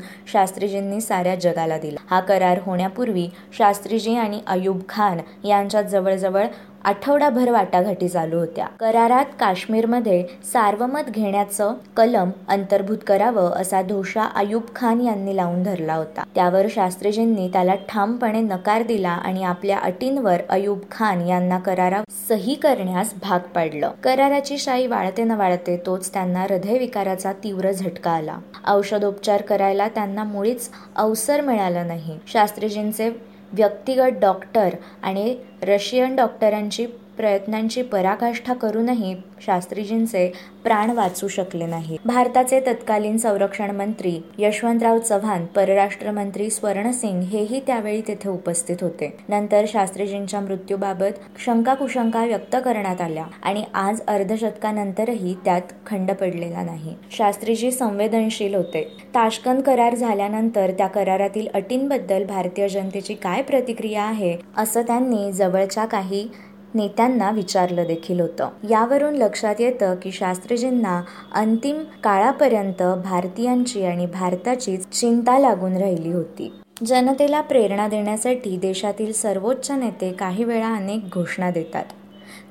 शास्त्रीजींनी 0.48 1.00
साऱ्या 1.00 1.34
जगाला 1.34 1.76
दिला. 1.78 2.00
हा 2.10 2.18
करार 2.20 2.58
होण्यापूर्वी 2.62 3.26
शास्त्रीजी 3.52 4.14
आणि 4.16 4.40
अयूब 4.46 4.80
खान 4.88 5.18
यांच्यात 5.44 5.84
जवळजवळ 5.84 6.46
आठवडाभर 6.84 7.50
वाटाघाटी 7.50 8.08
चालू 8.08 8.38
होत्या. 8.38 8.66
करारात 8.66 9.24
काश्मीरमध्ये 9.40 10.26
सार्वमत 10.44 11.10
घेण्याचं 11.10 11.74
कलम 11.96 12.30
अंतर्भूत 12.48 12.98
करावं 13.06 13.50
असा 13.50 13.82
दोषा 13.82 14.24
अयुब 14.24 14.62
खान 14.76 15.00
यांनी 15.00 15.36
लावून 15.36 15.62
धरला 15.62 15.94
होता. 15.94 16.22
त्यावर 16.34 16.66
शास्त्रीजींनी 16.70 17.48
त्याला 17.48 17.74
ठामपणे 17.74 18.40
नकार 18.40 18.82
दिला 18.82 19.10
आणि 19.10 19.44
आपल्या 19.44 19.78
अटींवर 19.78 20.40
अयुब 20.48 20.78
खान 20.90 21.26
यांना 21.26 21.58
करारा 21.58 22.02
सही 22.28 22.54
करण्यास 22.54 23.14
भाग 23.22 23.40
पाडलं. 23.40 23.90
कराराची 24.02 24.58
शाई 24.58 24.86
वाळते 24.86 25.24
न 25.24 25.30
वाळते 25.30 25.82
तोच 25.86 26.12
त्यांना 26.12 26.42
हृदयविकाराचा 26.42 27.32
तीव्र 27.32 27.70
झटका 27.70 28.10
आला. 28.10 28.38
औषधोपचार 28.68 29.42
करायला 29.42 29.88
त्यांना 29.88 30.24
मुळीच 30.24 30.70
अवसर 30.96 31.40
मिळाला 31.40 31.84
नाही. 31.84 32.18
शास्त्रीजींचे 32.32 33.10
व्यक्तिगत 33.52 34.18
डॉक्टर 34.20 34.74
आणि 35.02 35.36
रशियन 35.62 36.16
डॉक्टरांची 36.16 36.86
प्रयत्नांची 37.18 37.82
पराकाष्ठा 37.82 38.54
करूनही 38.54 39.14
शास्त्रीजींचे 39.40 40.26
प्राण 40.64 40.90
वाचू 40.90 41.28
शकले 41.28 41.66
नाही. 41.66 41.96
भारताचे 42.04 42.60
तत्कालीन 42.60 43.16
संरक्षण 43.16 43.70
मंत्री 43.76 44.16
यशवंतराव 44.38 44.98
चव्हाण 44.98 45.44
परराष्ट्र 45.46 46.10
मंत्री 46.10 46.48
स्वर्णसिंग 46.50 47.20
हेही 47.22 47.60
त्यावेळी 47.66 48.00
तेथे 48.08 48.28
उपस्थित 48.28 48.76
होते. 48.80 49.10
नंतर 49.28 49.64
शास्त्रीजींच्या 49.68 50.40
मृत्यूबाबत 50.40 51.20
शंका 51.44 51.74
कुशंका 51.74 52.24
व्यक्त 52.24 52.56
करण्यात 52.64 53.00
आल्या 53.00 53.24
आणि 53.42 53.64
आज 53.74 54.00
अर्धशतकानंतरही 54.08 55.34
त्यात 55.44 55.72
खंड 55.86 56.10
पडलेला 56.10 56.62
नाही. 56.62 56.94
शास्त्रीजी 57.16 57.70
संवेदनशील 57.70 58.54
होते. 58.54 58.82
ताशकंद 59.14 59.62
करार 59.62 59.94
झाल्यानंतर 59.94 60.70
त्या 60.70 60.86
करारातील 60.86 61.46
अटींबद्दल 61.54 62.24
भारतीय 62.24 62.68
जनतेची 62.68 63.14
काय 63.14 63.42
प्रतिक्रिया 63.42 64.02
आहे 64.02 64.36
असं 64.56 64.82
त्यांनी 64.82 65.32
जवळच्या 65.32 65.84
काही 65.84 66.28
नेत्यांना 66.74 67.30
विचारलं 67.30 67.86
देखील 67.86 68.20
होतं. 68.20 68.48
यावरून 68.70 69.14
लक्षात 69.14 69.54
येतं 69.58 69.94
की 69.94 70.12
शास्त्रीजींना 70.12 71.02
अंतिम 71.32 71.82
काळापर्यंत 72.04 72.82
भारतीयांची 73.04 73.84
आणि 73.84 74.06
भारताचीच 74.06 74.88
चिंता 74.88 75.38
लागून 75.38 75.76
राहिली 75.76 76.12
होती. 76.12 76.52
जनतेला 76.86 77.40
प्रेरणा 77.40 77.88
देण्यासाठी 77.88 78.56
देशातील 78.56 79.12
सर्वोच्च 79.12 79.70
नेते 79.70 80.12
काही 80.12 80.44
वेळा 80.44 80.74
अनेक 80.74 81.00
घोषणा 81.14 81.50
देतात. 81.50 81.84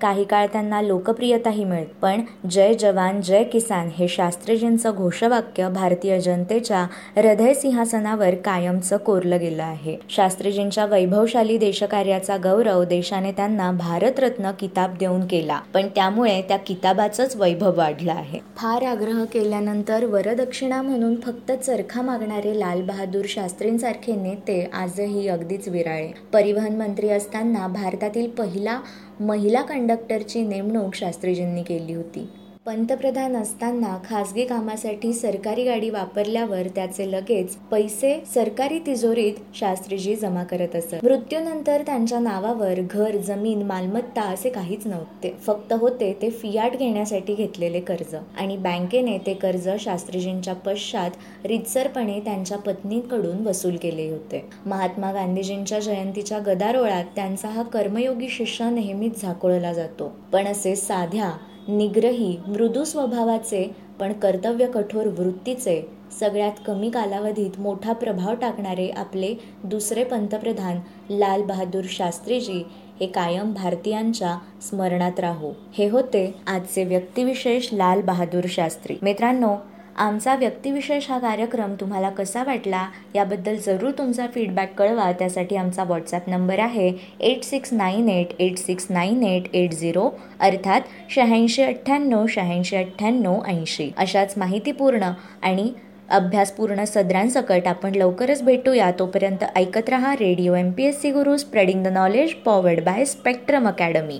काही 0.01 0.23
काळ 0.23 0.47
त्यांना 0.47 0.81
लोकप्रियताही 0.81 1.63
मिळत 1.63 1.85
पण 2.01 2.21
जय 2.49 2.73
जवान 2.73 3.21
जय 3.21 3.43
किसान 3.43 3.89
हे 3.95 4.07
शास्त्रीजींचं 4.07 4.95
घोषवाक्य 4.95 5.69
भारतीय 5.69 6.19
जनतेच्या 6.19 6.85
हृदय 7.15 7.53
सिंहासनावर 7.53 8.35
कायमचं 8.35 8.97
कोरलं 8.97 9.39
गेलं 9.39 9.63
आहे. 9.63 9.95
शास्त्रीजींच्या 10.09 10.85
वैभवशाली 10.85 11.57
देशकार्याचा 11.57 12.37
गौरव 12.37 12.83
देशाने 12.83 13.31
त्यांना 13.31 13.71
भारतरत्न 13.71 14.51
किताब 14.51 14.93
देऊन 14.99 15.25
केला 15.27 15.59
पण 15.73 15.87
त्यामुळे 15.95 16.41
त्या 16.41 16.57
किताबाचंच 16.57 17.35
वैभव 17.35 17.77
वाढलं 17.77 18.11
आहे. 18.11 18.39
फार 18.55 18.83
आग्रह 18.83 19.23
केल्यानंतर 19.23 20.05
वरदक्षिणा 20.05 20.81
म्हणून 20.81 21.19
फक्त 21.19 21.51
चरखा 21.51 22.01
मागणारे 22.01 22.59
लालबहादूर 22.59 23.25
शास्त्रींसारखे 23.27 24.15
नेते 24.15 24.69
आजही 24.73 25.27
अगदीच 25.27 25.67
विराळे. 25.67 26.11
परिवहन 26.33 26.75
मंत्री 26.75 27.09
असताना 27.09 27.67
भारतातील 27.67 28.29
पहिला 28.29 28.79
महिला 29.19 29.61
कंडक्टरची 29.61 30.41
नेमणूक 30.41 30.95
शास्त्रीजींनी 30.95 31.63
केली 31.63 31.93
होती. 31.93 32.29
पंतप्रधान 32.67 33.35
असताना 33.35 33.97
खासगी 34.09 34.45
कामासाठी 34.45 35.13
सरकारी 35.13 35.63
गाडी 35.63 35.89
वापरल्यावर 35.89 36.67
त्याचे 36.75 37.11
लगेच 37.11 37.55
पैसे 37.71 38.23
सरकारी 38.33 38.79
तिजोरीत 38.79 39.33
शास्त्रीजी 39.55 40.15
जमा 40.15 40.43
करत 40.43 40.75
असत. 40.75 40.95
मृत्यूनंतर 41.03 41.81
त्यांच्या 41.81 42.19
नावावर 42.19 42.79
घर 42.91 43.17
जमीन 43.17 43.61
मालमत्ता 43.61 44.21
असे 44.21 44.49
काहीच 44.49 44.87
नव्हते. 44.87 45.33
फक्त 45.45 45.73
होते 45.73 46.17
ते 46.21 46.29
फियाट 46.29 46.77
घेण्यासाठी 46.77 47.35
घेतलेले 47.35 47.79
कर्ज. 47.79 48.15
आणि 48.39 48.57
बँकेने 48.57 49.17
ते 49.17 49.33
कर्ज 49.33 49.69
शास्त्रीजींच्या 49.79 50.55
पश्चात 50.55 51.45
रितसरपणे 51.45 52.19
त्यांच्या 52.19 52.57
पत्नीकडून 52.57 53.47
वसूल 53.47 53.75
केले 53.75 54.09
होते. 54.09 54.45
महात्मा 54.65 55.11
गांधीजींच्या 55.11 55.79
जयंतीच्या 55.79 56.39
गदारोळात 56.39 57.05
त्यांचा 57.15 57.47
हा 57.47 57.63
कर्मयोगी 57.63 58.29
शिष्य 58.29 58.69
नेहमीच 58.69 59.21
झाकोळला 59.21 59.73
जातो. 59.73 60.11
पण 60.31 60.47
असे 60.47 60.75
साध्या 60.75 61.31
निग्रही 61.67 62.37
मृदू 62.47 62.83
स्वभावाचे 62.83 63.75
पण 63.99 64.13
कर्तव्य 64.13 64.67
कठोर 64.67 65.07
वृत्तीचे 65.07 65.89
सगळ्यात 66.19 66.51
कमी 66.67 66.89
कालावधीत 66.89 67.59
मोठा 67.59 67.93
प्रभाव 67.93 68.35
टाकणारे 68.35 68.89
आपले 68.89 69.33
दुसरे 69.63 70.03
पंतप्रधान 70.03 70.79
लाल 71.09 71.43
बहादूर 71.43 71.83
शास्त्रीजी 71.89 72.63
हे 72.99 73.07
कायम 73.07 73.53
भारतीयांच्या 73.53 74.37
स्मरणात 74.61 75.19
राहो. 75.19 75.51
हे 75.77 75.89
होते 75.89 76.35
आजचे 76.47 76.83
व्यक्तिविशेष 76.83 77.69
लाल 77.73 78.01
बहादूर 78.01 78.43
शास्त्री. 78.47 78.95
मित्रांनो 79.01 79.55
आमचा 79.97 80.33
व्यक्तिविशेष 80.35 81.09
हा 81.09 81.17
कार्यक्रम 81.19 81.73
तुम्हाला 81.79 82.09
कसा 82.09 82.43
वाटला 82.43 82.85
याबद्दल 83.15 83.55
जरूर 83.65 83.91
तुमचा 83.97 84.25
फीडबॅक 84.33 84.73
कळवा. 84.77 85.11
त्यासाठी 85.19 85.55
आमचा 85.55 85.83
व्हॉट्सॲप 85.83 86.29
नंबर 86.29 86.59
आहे 86.59 86.91
eight 87.19 87.43
six 87.43 87.73
nine 87.73 88.09
eight 88.09 88.33
eight 88.39 88.57
six 88.57 88.85
nine 88.89 89.23
eight 89.23 89.55
eight 89.55 89.73
zero 89.73 90.09
अर्थात 90.39 90.81
शहाऐंशी 91.09 91.63
अठ्ठ्याण्णव 91.63 92.25
शहाऐंशी 92.29 92.75
अठ्ठ्याण्णव 92.75 93.41
ऐंशी. 93.47 93.89
अशाच 93.97 94.37
माहितीपूर्ण 94.37 95.11
आणि 95.41 95.71
अभ्यासपूर्ण 96.09 96.83
सदरांसकट 96.83 97.67
आपण 97.67 97.95
लवकरच 97.95 98.43
भेटूया. 98.43 98.91
तोपर्यंत 98.99 99.43
ऐकत 99.55 99.89
रहा 99.89 100.13
radio 100.19 100.53
M 100.55 100.71
P 100.71 100.83
S 100.83 101.01
C 101.01 101.11
Guru 101.11 101.35
spreading 101.37 101.83
the 101.83 101.87
knowledge 101.93 102.33
powered 102.45 102.83
by 102.83 103.05
Spectrum 103.05 103.67
Academy 103.67 104.15